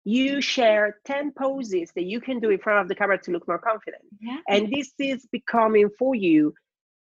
[0.04, 3.48] You share 10 poses that you can do in front of the camera to look
[3.48, 4.04] more confident.
[4.20, 4.38] Yeah.
[4.48, 6.54] And this is becoming for you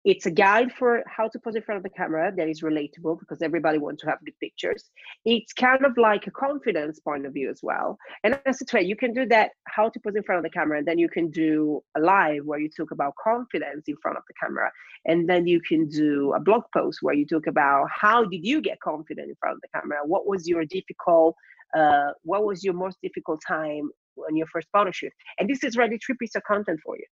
[0.07, 3.18] it's a guide for how to pose in front of the camera that is relatable
[3.18, 4.84] because everybody wants to have good pictures.
[5.24, 7.98] It's kind of like a confidence point of view as well.
[8.22, 10.57] And as a way, you can do that how to pose in front of the
[10.57, 14.16] camera, and then you can do a live where you talk about confidence in front
[14.16, 14.70] of the camera,
[15.07, 18.61] and then you can do a blog post where you talk about how did you
[18.61, 19.98] get confident in front of the camera?
[20.04, 21.34] What was your difficult?
[21.76, 23.90] Uh, what was your most difficult time
[24.28, 25.12] on your first photo shoot?
[25.40, 27.07] And this is really three pieces of content for you.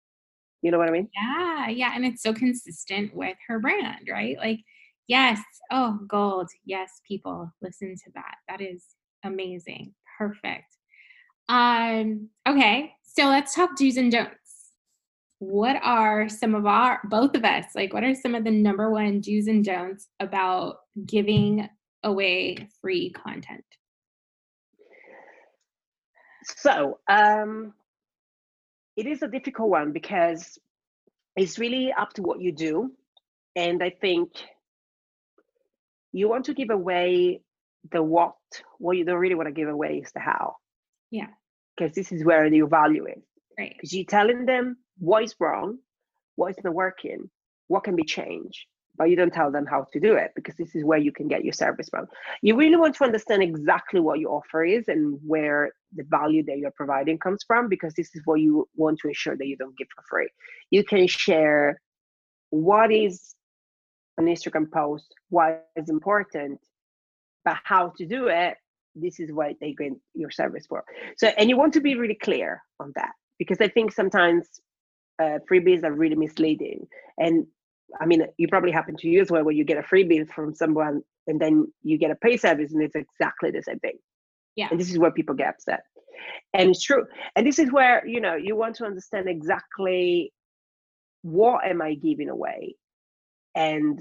[0.62, 1.08] You know what I mean?
[1.14, 1.92] Yeah, yeah.
[1.94, 4.36] And it's so consistent with her brand, right?
[4.38, 4.60] Like,
[5.08, 5.40] yes,
[5.70, 6.48] oh, gold.
[6.64, 8.36] Yes, people listen to that.
[8.48, 8.84] That is
[9.24, 9.92] amazing.
[10.18, 10.76] Perfect.
[11.48, 14.38] Um, okay, so let's talk do's and don'ts.
[15.40, 18.90] What are some of our both of us, like what are some of the number
[18.90, 21.68] one do's and don'ts about giving
[22.04, 23.64] away free content?
[26.44, 27.74] So um
[28.96, 30.58] it is a difficult one because
[31.36, 32.92] it's really up to what you do.
[33.56, 34.30] And I think
[36.12, 37.40] you want to give away
[37.90, 38.34] the what,
[38.78, 40.56] what you don't really want to give away is the how.
[41.10, 41.28] Yeah.
[41.76, 43.22] Because this is where your value is.
[43.58, 43.72] Right.
[43.74, 45.78] Because you're telling them what is wrong,
[46.36, 47.30] what is not working,
[47.68, 48.66] what can be changed
[48.96, 51.28] but you don't tell them how to do it because this is where you can
[51.28, 52.06] get your service from.
[52.42, 56.58] You really want to understand exactly what your offer is and where the value that
[56.58, 59.76] you're providing comes from because this is what you want to ensure that you don't
[59.76, 60.28] give for free.
[60.70, 61.80] You can share
[62.50, 63.34] what is
[64.18, 66.60] an Instagram post, what is important,
[67.44, 68.56] but how to do it.
[68.94, 70.84] This is what they get your service for.
[71.16, 74.46] So, and you want to be really clear on that because I think sometimes
[75.18, 76.86] uh, freebies are really misleading
[77.16, 77.46] and
[78.00, 81.02] I mean, you probably happen to use where where you get a freebie from someone
[81.26, 83.98] and then you get a pay service and it's exactly the same thing.
[84.56, 84.68] Yeah.
[84.70, 85.82] And this is where people get upset.
[86.52, 87.06] And it's true.
[87.36, 90.32] And this is where, you know, you want to understand exactly
[91.22, 92.74] what am I giving away
[93.54, 94.00] and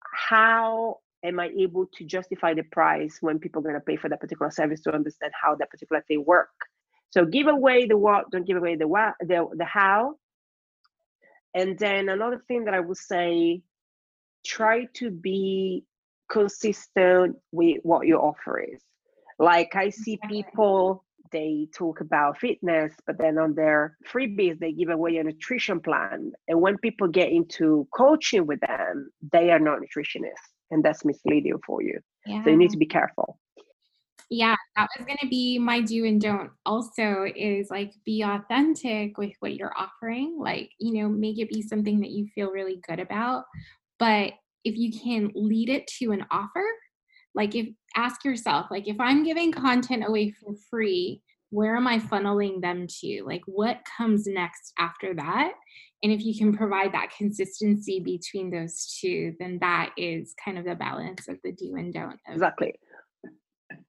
[0.00, 4.08] how am I able to justify the price when people are going to pay for
[4.10, 6.50] that particular service to understand how that particular thing work.
[7.10, 10.16] So give away the what, don't give away the what, the, the how,
[11.54, 13.62] and then another thing that I would say,
[14.44, 15.84] try to be
[16.30, 18.82] consistent with what your offer is.
[19.38, 24.90] Like I see people, they talk about fitness, but then on their freebies, they give
[24.90, 26.32] away a nutrition plan.
[26.48, 30.52] And when people get into coaching with them, they are not nutritionists.
[30.70, 32.00] And that's misleading for you.
[32.26, 32.42] Yeah.
[32.42, 33.38] So you need to be careful
[34.34, 39.16] yeah that was going to be my do and don't also is like be authentic
[39.16, 42.80] with what you're offering like you know make it be something that you feel really
[42.86, 43.44] good about
[43.98, 44.32] but
[44.64, 46.64] if you can lead it to an offer
[47.34, 51.22] like if ask yourself like if i'm giving content away for free
[51.54, 53.22] where am i funneling them to?
[53.24, 55.52] Like what comes next after that?
[56.02, 60.64] And if you can provide that consistency between those two then that is kind of
[60.64, 62.74] the balance of the do and don't exactly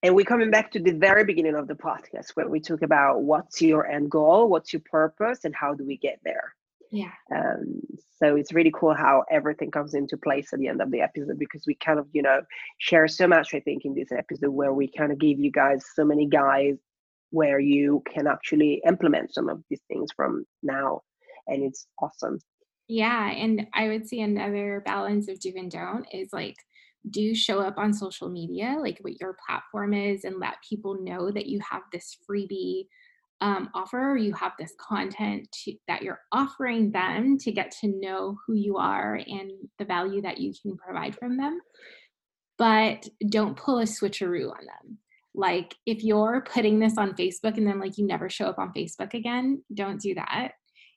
[0.06, 3.24] and we're coming back to the very beginning of the podcast where we talk about
[3.24, 6.54] what's your end goal, what's your purpose, and how do we get there.
[6.92, 7.10] Yeah.
[7.36, 7.82] Um,
[8.20, 11.40] so it's really cool how everything comes into place at the end of the episode
[11.40, 12.42] because we kind of, you know,
[12.78, 15.84] share so much, I think, in this episode where we kind of give you guys
[15.96, 16.80] so many guides
[17.32, 21.02] where you can actually implement some of these things from now.
[21.48, 22.38] And it's awesome.
[22.88, 23.32] Yeah.
[23.32, 26.58] And I would say another balance of do and don't is like
[27.10, 31.32] do show up on social media, like what your platform is, and let people know
[31.32, 32.88] that you have this freebie
[33.42, 38.38] um, offer, you have this content to, that you're offering them to get to know
[38.46, 41.60] who you are and the value that you can provide from them.
[42.58, 44.98] But don't pull a switcheroo on them.
[45.34, 48.72] Like if you're putting this on Facebook and then like you never show up on
[48.72, 50.52] Facebook again, don't do that.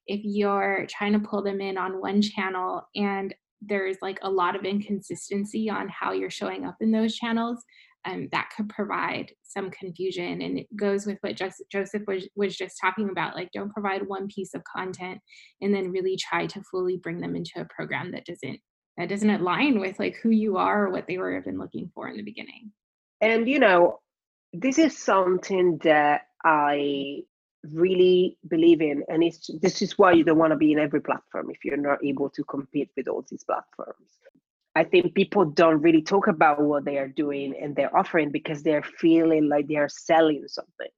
[0.06, 4.56] If you're trying to pull them in on one channel and there's like a lot
[4.56, 7.62] of inconsistency on how you're showing up in those channels
[8.04, 12.56] um, that could provide some confusion and it goes with what just, joseph was, was
[12.56, 15.18] just talking about like don't provide one piece of content
[15.60, 18.60] and then really try to fully bring them into a program that doesn't
[18.96, 22.08] that doesn't align with like who you are or what they were even looking for
[22.08, 22.72] in the beginning.
[23.20, 24.00] And you know
[24.52, 27.18] this is something that i
[27.72, 31.00] really believe in and it's this is why you don't want to be in every
[31.00, 34.18] platform if you're not able to compete with all these platforms.
[34.76, 38.62] I think people don't really talk about what they are doing and they're offering because
[38.62, 40.90] they're feeling like they're selling something.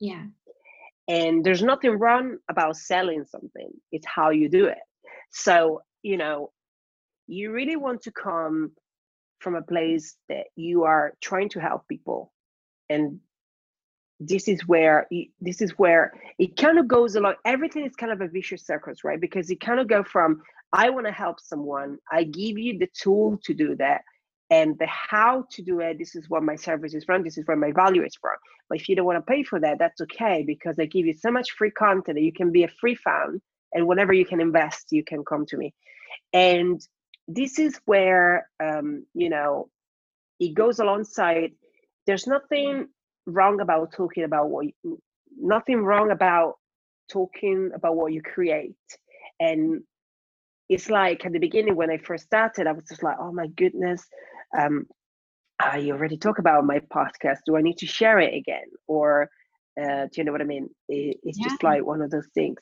[0.00, 0.24] Yeah.
[1.06, 4.78] And there's nothing wrong about selling something it's how you do it.
[5.30, 6.50] So you know
[7.26, 8.72] you really want to come
[9.38, 12.32] from a place that you are trying to help people
[12.88, 13.20] and
[14.20, 15.06] this is where
[15.40, 18.92] this is where it kind of goes along everything is kind of a vicious circle
[19.04, 20.42] right because it kind of go from
[20.72, 21.98] I want to help someone.
[22.10, 24.02] I give you the tool to do that.
[24.50, 27.46] And the how to do it, this is what my service is from, this is
[27.46, 28.36] where my value is from.
[28.68, 31.14] But if you don't want to pay for that, that's okay because I give you
[31.14, 33.42] so much free content that you can be a free fan.
[33.72, 35.74] And whenever you can invest, you can come to me.
[36.32, 36.80] And
[37.26, 39.68] this is where, um, you know,
[40.40, 41.52] it goes alongside.
[42.06, 42.88] There's nothing
[43.28, 45.00] wrong about talking about what you,
[45.38, 46.54] nothing wrong about
[47.10, 48.74] talking about what you create.
[49.40, 49.82] And
[50.68, 53.46] it's like at the beginning when i first started i was just like oh my
[53.56, 54.06] goodness
[54.58, 54.86] um,
[55.60, 57.38] i already talk about my podcast.
[57.46, 58.66] Do i need to share it again?
[58.86, 59.28] Or
[59.80, 60.68] uh, do you know what i mean?
[60.88, 61.48] It, it's yeah.
[61.48, 62.60] just like one of those things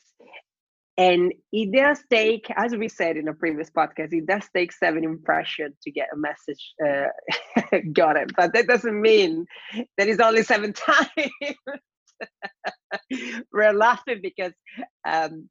[0.97, 5.03] and it does take as we said in a previous podcast it does take seven
[5.03, 8.31] impressions to get a message uh, got it.
[8.35, 9.45] But that doesn't mean
[9.97, 11.31] that it's only seven times.
[13.53, 14.53] We're laughing because
[15.07, 15.49] um,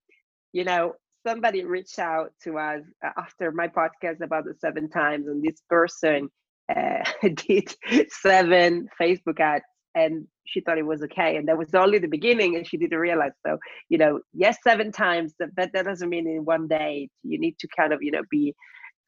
[0.53, 0.95] you know
[1.27, 2.83] somebody reached out to us
[3.17, 6.29] after my podcast about the seven times and this person
[6.75, 7.75] uh, did
[8.11, 9.65] seven facebook ads
[9.97, 12.99] and she thought it was okay and that was only the beginning and she didn't
[12.99, 13.33] realize.
[13.45, 17.59] So you know yes seven times but that doesn't mean in one day you need
[17.59, 18.55] to kind of you know be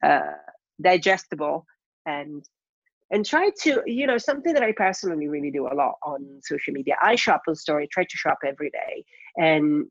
[0.03, 0.33] uh,
[0.81, 1.65] digestible
[2.05, 2.43] and
[3.11, 6.73] and try to you know something that i personally really do a lot on social
[6.73, 6.95] media.
[7.01, 9.03] I shop on story try to shop every day
[9.37, 9.85] and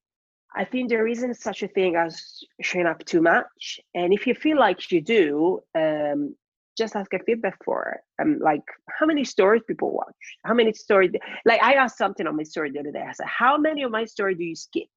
[0.57, 4.35] i think there isn't such a thing as showing up too much and if you
[4.35, 6.35] feel like you do um,
[6.79, 8.63] just ask a feedback for um, like
[8.99, 10.23] how many stories people watch?
[10.45, 11.11] How many stories
[11.45, 13.05] like i asked something on my story the other day.
[13.07, 14.89] I said how many of my story do you skip?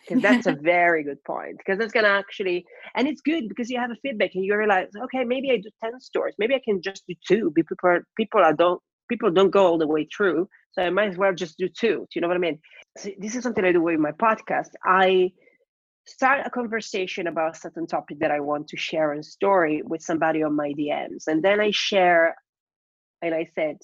[0.00, 2.66] Because that's a very good point because that's going to actually
[2.96, 5.70] and it's good because you have a feedback and you realize okay maybe i do
[5.82, 6.34] 10 stories.
[6.38, 7.76] Maybe i can just do two people
[8.16, 11.32] people are don't people don't go all the way through so i might as well
[11.32, 11.98] just do two.
[11.98, 12.58] Do you know what i mean?
[12.98, 14.70] So this is something i do with my podcast.
[14.84, 15.32] I
[16.06, 20.02] start a conversation about a certain topic that i want to share and story with
[20.02, 22.36] somebody on my dms and then i share
[23.22, 23.76] and i said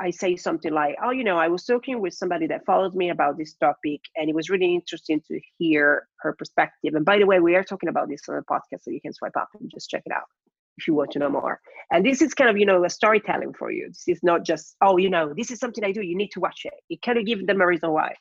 [0.00, 3.10] I say something like, "Oh, you know, I was talking with somebody that followed me
[3.10, 7.26] about this topic, and it was really interesting to hear her perspective." And by the
[7.26, 9.70] way, we are talking about this on the podcast, so you can swipe up and
[9.72, 10.28] just check it out
[10.76, 11.60] if you want to know more.
[11.90, 13.88] And this is kind of, you know, a storytelling for you.
[13.88, 16.02] This is not just, "Oh, you know, this is something I do.
[16.02, 18.14] You need to watch it." It kind of gives them a reason why.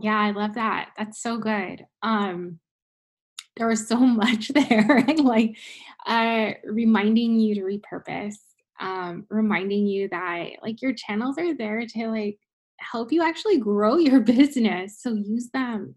[0.00, 0.90] Yeah, I love that.
[0.96, 1.84] That's so good.
[2.02, 2.58] Um,
[3.56, 5.56] there was so much there, like
[6.06, 8.36] uh, reminding you to repurpose
[8.80, 12.38] um, reminding you that like your channels are there to like
[12.78, 15.00] help you actually grow your business.
[15.02, 15.94] So use them,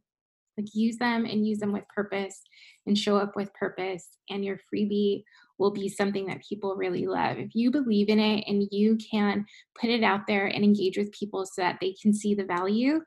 [0.58, 2.42] like use them and use them with purpose
[2.86, 4.18] and show up with purpose.
[4.30, 5.24] And your freebie
[5.58, 7.38] will be something that people really love.
[7.38, 9.46] If you believe in it and you can
[9.80, 13.00] put it out there and engage with people so that they can see the value,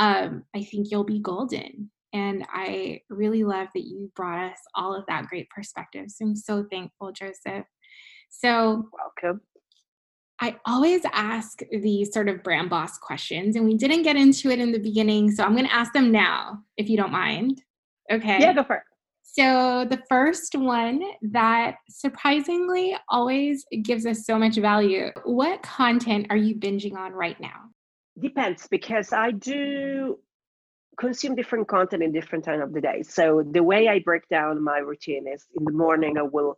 [0.00, 1.90] um, I think you'll be golden.
[2.12, 6.06] And I really love that you brought us all of that great perspective.
[6.08, 7.66] So I'm so thankful, Joseph.
[8.30, 9.42] So, welcome.
[10.40, 14.58] I always ask these sort of brand boss questions, and we didn't get into it
[14.58, 15.30] in the beginning.
[15.32, 17.62] So, I'm going to ask them now, if you don't mind.
[18.10, 18.40] Okay.
[18.40, 18.82] Yeah, go for it.
[19.22, 26.36] So, the first one that surprisingly always gives us so much value what content are
[26.36, 27.70] you binging on right now?
[28.20, 30.18] Depends because I do
[30.98, 33.02] consume different content in different time of the day.
[33.02, 36.56] So, the way I break down my routine is in the morning, I will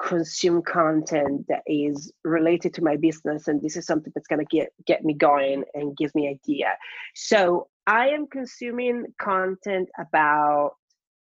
[0.00, 4.56] consume content that is related to my business and this is something that's going to
[4.56, 6.76] get get me going and gives me idea
[7.14, 10.72] so i am consuming content about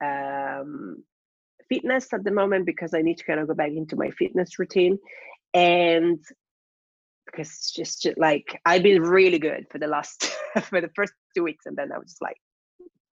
[0.04, 1.04] um,
[1.70, 4.58] fitness at the moment because i need to kind of go back into my fitness
[4.58, 4.98] routine
[5.54, 6.20] and
[7.26, 10.32] because it's just, just like i've been really good for the last
[10.64, 12.38] for the first two weeks and then i was just like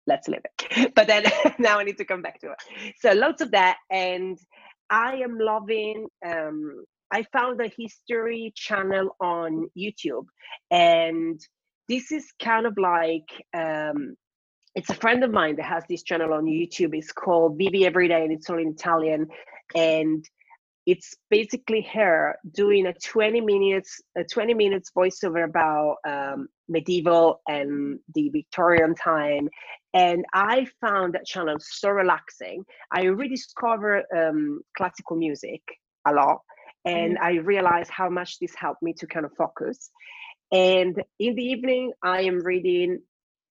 [0.05, 1.23] let's live it but then
[1.59, 4.37] now i need to come back to it so lots of that and
[4.93, 6.07] I am loving.
[6.23, 10.25] Um, I found a history channel on YouTube,
[10.69, 11.39] and
[11.89, 14.15] this is kind of like um,
[14.75, 16.95] it's a friend of mine that has this channel on YouTube.
[16.95, 19.27] It's called Vivi Everyday, and it's all in Italian,
[19.75, 20.23] and
[20.85, 27.99] it's basically her doing a 20 minutes a 20 minutes voiceover about um, medieval and
[28.13, 29.49] the victorian time.
[29.93, 32.63] And i found that channel so relaxing.
[32.91, 35.61] I rediscovered um, classical music
[36.05, 36.39] a lot
[36.85, 37.23] and mm-hmm.
[37.25, 39.89] i realized how much this helped me to kind of focus.
[40.51, 42.99] And in the evening i am reading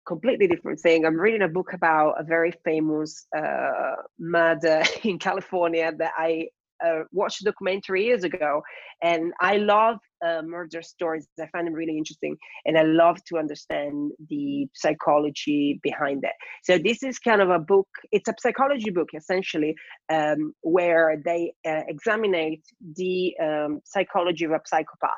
[0.05, 1.05] completely different thing.
[1.05, 6.47] I'm reading a book about a very famous uh, murder in california that i
[6.85, 8.61] uh, watched a documentary years ago,
[9.01, 11.27] and I love uh, murder stories.
[11.39, 16.33] I find them really interesting, and I love to understand the psychology behind that.
[16.63, 17.87] So this is kind of a book.
[18.11, 19.75] It's a psychology book essentially,
[20.09, 22.57] um, where they uh, examine
[22.95, 25.11] the um, psychology of a psychopath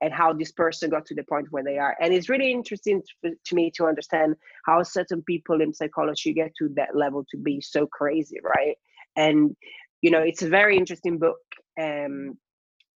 [0.00, 1.96] and how this person got to the point where they are.
[2.00, 4.34] And it's really interesting to, to, me to understand
[4.64, 8.76] how certain people in psychology get to that level to be so crazy, right?
[9.16, 9.56] And
[10.02, 11.38] you know, it's a very interesting book.
[11.80, 12.38] Um,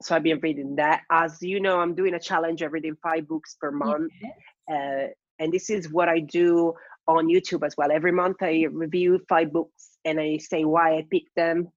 [0.02, 1.02] so I've been reading that.
[1.11, 4.12] As you know, I'm doing a challenge of reading five books per month,
[4.70, 5.07] uh,
[5.38, 6.74] and this is what I do
[7.07, 7.90] on YouTube as well.
[7.92, 11.68] Every month I review five books and I say why I picked them,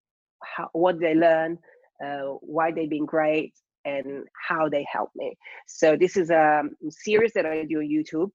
[0.43, 1.57] how, what they learn,
[2.03, 3.53] uh, why they've been great,
[3.85, 5.35] and how they help me.
[5.67, 8.31] So this is a series that I do on YouTube,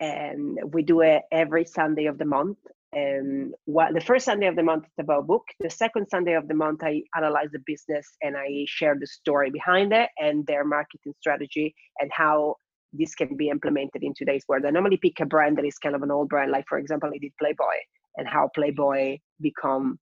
[0.00, 2.58] and we do it every Sunday of the month.
[2.92, 5.44] Um, and what the first Sunday of the month is about book.
[5.60, 9.50] The second Sunday of the month, I analyze the business and I share the story
[9.50, 12.56] behind it and their marketing strategy and how
[12.92, 14.64] this can be implemented in today's world.
[14.66, 17.10] I normally pick a brand that is kind of an old brand, like for example,
[17.14, 17.76] I did Playboy
[18.16, 19.98] and how Playboy become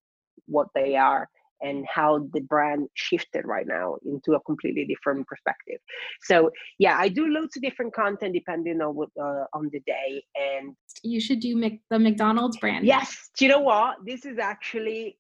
[0.47, 1.29] what they are
[1.61, 5.79] and how the brand shifted right now into a completely different perspective.
[6.23, 10.25] So yeah, I do loads of different content depending on what uh, on the day.
[10.35, 12.87] And you should do Mc, the McDonald's brand.
[12.87, 13.97] Yes, do you know what?
[14.05, 15.19] This is actually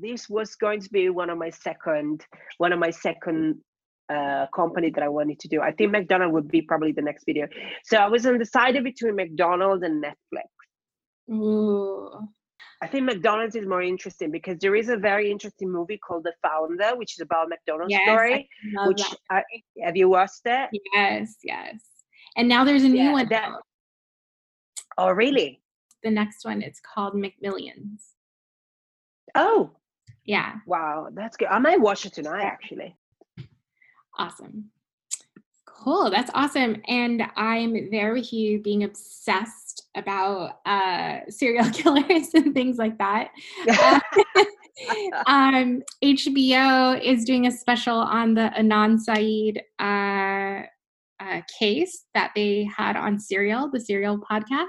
[0.00, 2.24] this was going to be one of my second
[2.58, 3.60] one of my second
[4.08, 5.60] uh, company that I wanted to do.
[5.60, 7.48] I think McDonald's would be probably the next video.
[7.84, 11.34] So I was undecided between McDonald's and Netflix.
[11.34, 12.28] Ooh.
[12.82, 16.34] I think McDonald's is more interesting because there is a very interesting movie called The
[16.42, 18.48] Founder, which is about McDonald's yes, story.
[18.84, 19.42] Which I,
[19.82, 20.68] have you watched it?
[20.92, 21.80] Yes, yes.
[22.36, 23.28] And now there's a new yeah, one.
[23.30, 23.50] That,
[24.98, 25.62] oh, really?
[26.02, 28.02] The next one it's called McMillions.
[29.34, 29.70] Oh,
[30.24, 30.56] yeah.
[30.66, 31.48] Wow, that's good.
[31.48, 32.94] I might watch it tonight, actually.
[34.18, 34.70] Awesome.
[35.64, 36.10] Cool.
[36.10, 36.82] That's awesome.
[36.88, 39.65] And I'm there with you being obsessed
[39.96, 43.30] about uh, serial killers and things like that.
[45.26, 50.66] um, HBO is doing a special on the Adnan Syed uh,
[51.18, 54.66] uh, case that they had on Serial, the Serial podcast.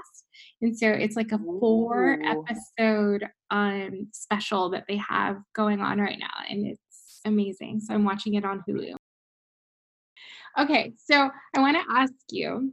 [0.62, 2.44] And so it's like a four Ooh.
[2.78, 6.26] episode um, special that they have going on right now.
[6.48, 7.80] And it's amazing.
[7.80, 8.94] So I'm watching it on Hulu.
[10.58, 12.72] Okay, so I want to ask you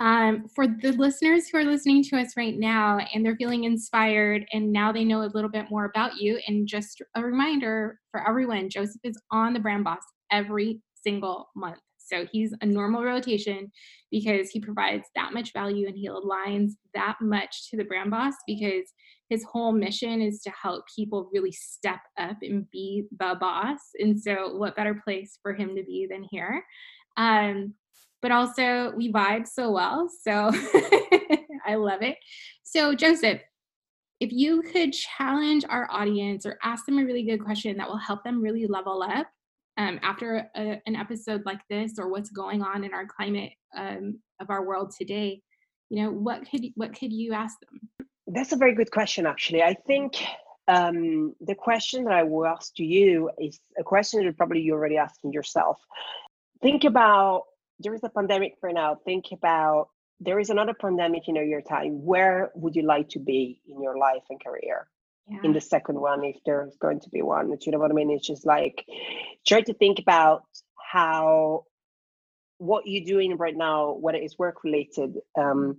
[0.00, 4.46] um, for the listeners who are listening to us right now and they're feeling inspired
[4.52, 6.40] and now they know a little bit more about you.
[6.46, 11.78] And just a reminder for everyone Joseph is on the Brand Boss every single month.
[11.98, 13.70] So he's a normal rotation
[14.10, 18.34] because he provides that much value and he aligns that much to the brand boss
[18.48, 18.92] because
[19.28, 23.78] his whole mission is to help people really step up and be the boss.
[24.00, 26.64] And so, what better place for him to be than here?
[27.16, 27.74] Um,
[28.22, 30.08] but also, we vibe so well.
[30.22, 30.50] So,
[31.66, 32.16] I love it.
[32.62, 33.40] So, Joseph,
[34.20, 37.96] if you could challenge our audience or ask them a really good question that will
[37.96, 39.26] help them really level up
[39.78, 44.18] um, after a, an episode like this or what's going on in our climate um,
[44.40, 45.40] of our world today,
[45.88, 48.06] you know, what could what could you ask them?
[48.26, 49.62] That's a very good question, actually.
[49.62, 50.22] I think
[50.68, 54.78] um, the question that I will ask to you is a question that probably you're
[54.78, 55.78] already asking yourself.
[56.62, 57.44] Think about
[57.80, 58.96] there is a pandemic for now.
[59.04, 59.88] Think about
[60.20, 62.04] there is another pandemic in your time.
[62.04, 64.86] Where would you like to be in your life and career?
[65.26, 65.38] Yeah.
[65.44, 68.10] In the second one, if there's going to be one, you know what I mean?
[68.10, 68.84] It's just like
[69.46, 70.42] try to think about
[70.92, 71.64] how
[72.58, 75.78] what you're doing right now, whether it's work related, um,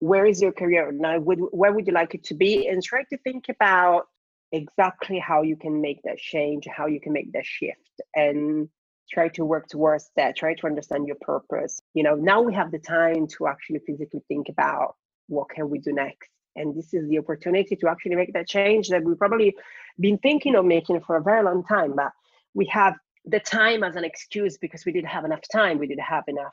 [0.00, 3.04] where is your career now would, where would you like it to be and try
[3.04, 4.06] to think about
[4.52, 8.68] exactly how you can make that change how you can make that shift and
[9.10, 12.70] try to work towards that try to understand your purpose you know now we have
[12.70, 14.94] the time to actually physically think about
[15.28, 18.88] what can we do next and this is the opportunity to actually make that change
[18.88, 19.54] that we've probably
[19.98, 22.12] been thinking of making for a very long time but
[22.54, 22.94] we have
[23.26, 26.52] the time as an excuse because we didn't have enough time we didn't have enough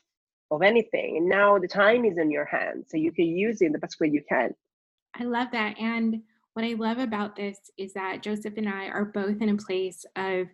[0.52, 1.18] of anything.
[1.18, 3.80] And now the time is in your hands, so you can use it in the
[3.80, 4.54] best way you can.
[5.20, 5.78] I love that.
[5.80, 6.22] And
[6.54, 10.06] what I love about this is that Joseph and I are both in a place
[10.16, 10.48] of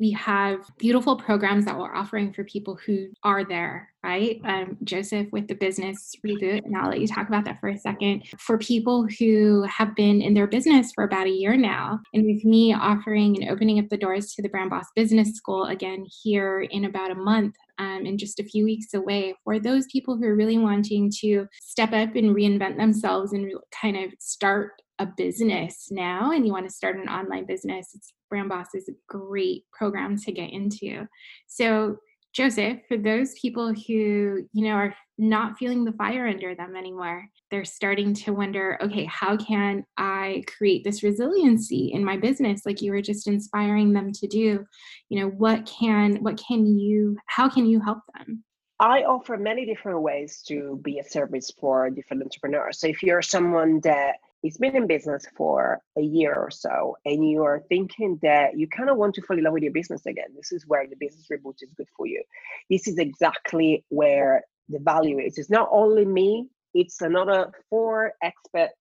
[0.00, 4.40] we have beautiful programs that we're offering for people who are there, right?
[4.44, 7.78] Um, Joseph with the business reboot, and I'll let you talk about that for a
[7.78, 8.24] second.
[8.38, 12.44] For people who have been in their business for about a year now, and with
[12.44, 16.62] me offering and opening up the doors to the Brand Boss Business School again here
[16.62, 20.24] in about a month, um, and just a few weeks away for those people who
[20.24, 25.88] are really wanting to step up and reinvent themselves and kind of start a business
[25.90, 29.64] now and you want to start an online business, it's Brand Boss is a great
[29.72, 31.08] program to get into.
[31.48, 31.96] So
[32.32, 37.24] Joseph, for those people who, you know, are not feeling the fire under them anymore,
[37.50, 42.80] they're starting to wonder, okay, how can I create this resiliency in my business like
[42.80, 44.64] you were just inspiring them to do?
[45.08, 48.44] You know, what can what can you how can you help them?
[48.78, 52.78] I offer many different ways to be a service for different entrepreneurs.
[52.78, 57.28] So if you're someone that is been in business for a year or so and
[57.28, 60.06] you are thinking that you kind of want to fall in love with your business
[60.06, 62.22] again, this is where the business reboot is good for you.
[62.70, 65.36] This is exactly where the value is.
[65.36, 68.74] It's not only me, it's another four experts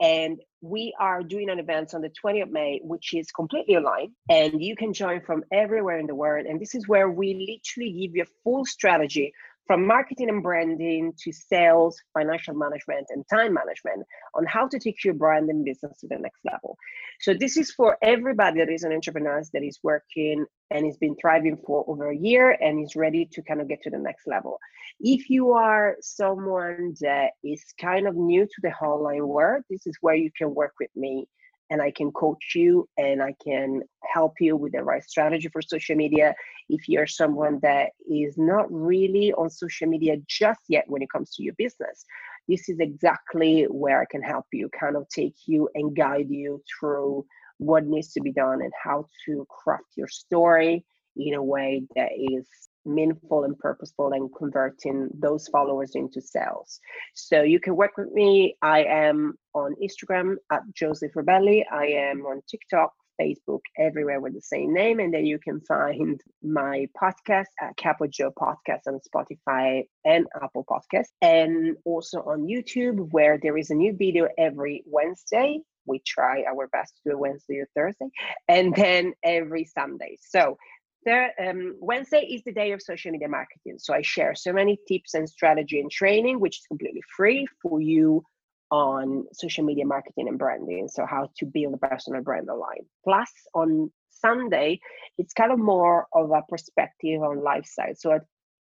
[0.00, 4.12] and we are doing an event on the 20th of May, which is completely online,
[4.30, 6.46] and you can join from everywhere in the world.
[6.46, 9.32] And this is where we literally give you a full strategy
[9.70, 15.04] from marketing and branding to sales, financial management, and time management on how to take
[15.04, 16.76] your brand and business to the next level.
[17.20, 21.14] So, this is for everybody that is an entrepreneur that is working and has been
[21.20, 24.26] thriving for over a year and is ready to kind of get to the next
[24.26, 24.58] level.
[24.98, 29.96] If you are someone that is kind of new to the online world, this is
[30.00, 31.28] where you can work with me
[31.70, 35.62] and I can coach you and I can help you with the right strategy for
[35.62, 36.34] social media.
[36.68, 41.30] If you're someone that is not really on social media just yet when it comes
[41.36, 42.04] to your business,
[42.48, 46.60] this is exactly where I can help you, kind of take you and guide you
[46.78, 47.24] through
[47.58, 50.84] what needs to be done and how to craft your story
[51.16, 52.46] in a way that is
[52.84, 56.80] meaningful and purposeful and converting those followers into sales.
[57.14, 58.56] So you can work with me.
[58.62, 61.64] I am on Instagram at Joseph Rebelli.
[61.72, 64.98] I am on TikTok, Facebook, everywhere with the same name.
[64.98, 70.64] And then you can find my podcast at Capo Joe Podcast on Spotify and Apple
[70.64, 71.08] Podcast.
[71.20, 75.60] And also on YouTube, where there is a new video every Wednesday.
[75.86, 78.10] We try our best to do Wednesday or Thursday,
[78.48, 80.18] and then every Sunday.
[80.20, 80.56] So
[81.04, 83.78] there, um, Wednesday is the day of social media marketing.
[83.78, 87.80] So I share so many tips and strategy and training, which is completely free for
[87.80, 88.22] you
[88.70, 90.88] on social media marketing and branding.
[90.88, 92.84] So how to build a personal brand online.
[93.04, 94.80] Plus on Sunday,
[95.18, 97.94] it's kind of more of a perspective on lifestyle.
[97.96, 98.20] So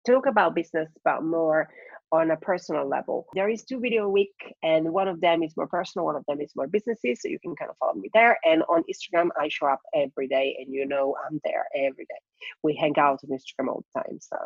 [0.06, 1.68] talk about business, but more
[2.12, 3.26] on a personal level.
[3.34, 6.24] There is two video a week, and one of them is more personal, one of
[6.26, 7.20] them is more businesses.
[7.20, 8.38] So you can kind of follow me there.
[8.44, 12.20] And on Instagram, I show up every day, and you know I'm there every day.
[12.62, 14.18] We hang out on Instagram all the time.
[14.20, 14.36] So,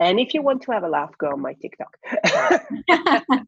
[0.00, 1.96] and if you want to have a laugh, go on my TikTok.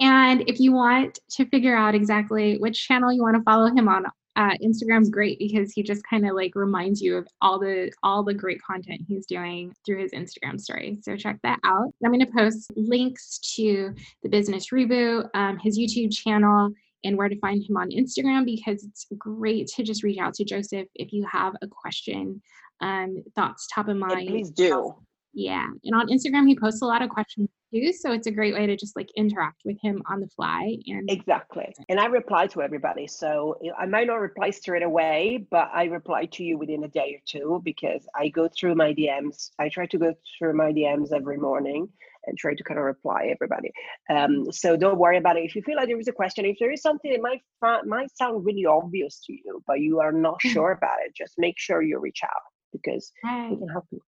[0.00, 3.88] and if you want to figure out exactly which channel you want to follow him
[3.88, 4.04] on,
[4.36, 8.22] uh, Instagram's great because he just kind of like reminds you of all the all
[8.22, 10.98] the great content he's doing through his Instagram story.
[11.02, 11.92] So check that out.
[12.04, 16.70] I'm going to post links to the Business Reboot, um, his YouTube channel,
[17.04, 20.44] and where to find him on Instagram because it's great to just reach out to
[20.44, 22.40] Joseph if you have a question,
[22.80, 24.28] um, thoughts top of mind.
[24.28, 24.94] please do.
[25.32, 27.92] Yeah, and on Instagram he posts a lot of questions too.
[27.92, 30.76] So it's a great way to just like interact with him on the fly.
[30.86, 31.72] And exactly.
[31.88, 33.06] And I reply to everybody.
[33.06, 37.16] So I might not reply straight away, but I reply to you within a day
[37.16, 39.50] or two because I go through my DMs.
[39.58, 41.88] I try to go through my DMs every morning
[42.26, 43.70] and try to kind of reply everybody.
[44.10, 45.44] Um, so don't worry about it.
[45.44, 47.42] If you feel like there is a question, if there is something that might
[47.86, 51.58] might sound really obvious to you, but you are not sure about it, just make
[51.58, 52.42] sure you reach out
[52.72, 54.00] because we can help you.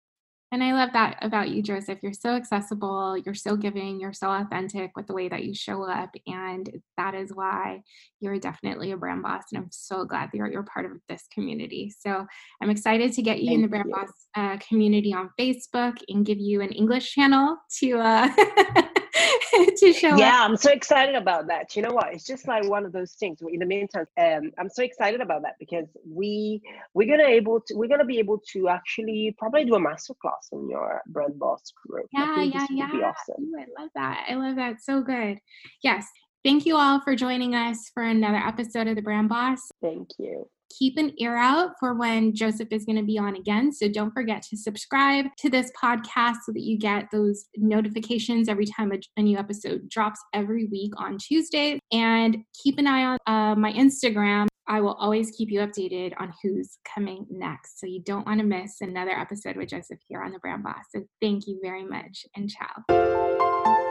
[0.53, 1.99] And I love that about you, Joseph.
[2.03, 5.83] You're so accessible, you're so giving, you're so authentic with the way that you show
[5.83, 6.13] up.
[6.27, 7.83] And that is why
[8.19, 9.43] you're definitely a brand boss.
[9.51, 11.93] And I'm so glad that you're, you're part of this community.
[11.97, 12.27] So
[12.61, 13.95] I'm excited to get you Thank in the brand you.
[13.95, 18.27] boss uh, community on Facebook and give you an English channel to uh,
[19.77, 20.49] to show yeah up.
[20.49, 21.75] i'm so excited about that.
[21.75, 22.13] You know what?
[22.13, 23.39] It's just like one of those things.
[23.41, 26.61] In the meantime um, i'm so excited about that because we
[26.93, 30.49] we're gonna able to we're gonna be able to actually probably do a master class
[30.51, 32.07] on your brand boss group.
[32.11, 32.85] Yeah yeah yeah.
[32.85, 33.43] awesome.
[33.43, 34.25] Ooh, i love that.
[34.29, 34.81] I love that.
[34.81, 35.39] So good.
[35.83, 36.07] Yes.
[36.43, 39.59] Thank you all for joining us for another episode of the brand boss.
[39.81, 43.71] Thank you keep an ear out for when Joseph is going to be on again.
[43.71, 48.65] So don't forget to subscribe to this podcast so that you get those notifications every
[48.65, 51.79] time a, a new episode drops every week on Tuesday.
[51.91, 54.47] And keep an eye on uh, my Instagram.
[54.67, 57.79] I will always keep you updated on who's coming next.
[57.79, 60.85] So you don't want to miss another episode with Joseph here on the Brand Boss.
[60.95, 63.90] So thank you very much and ciao.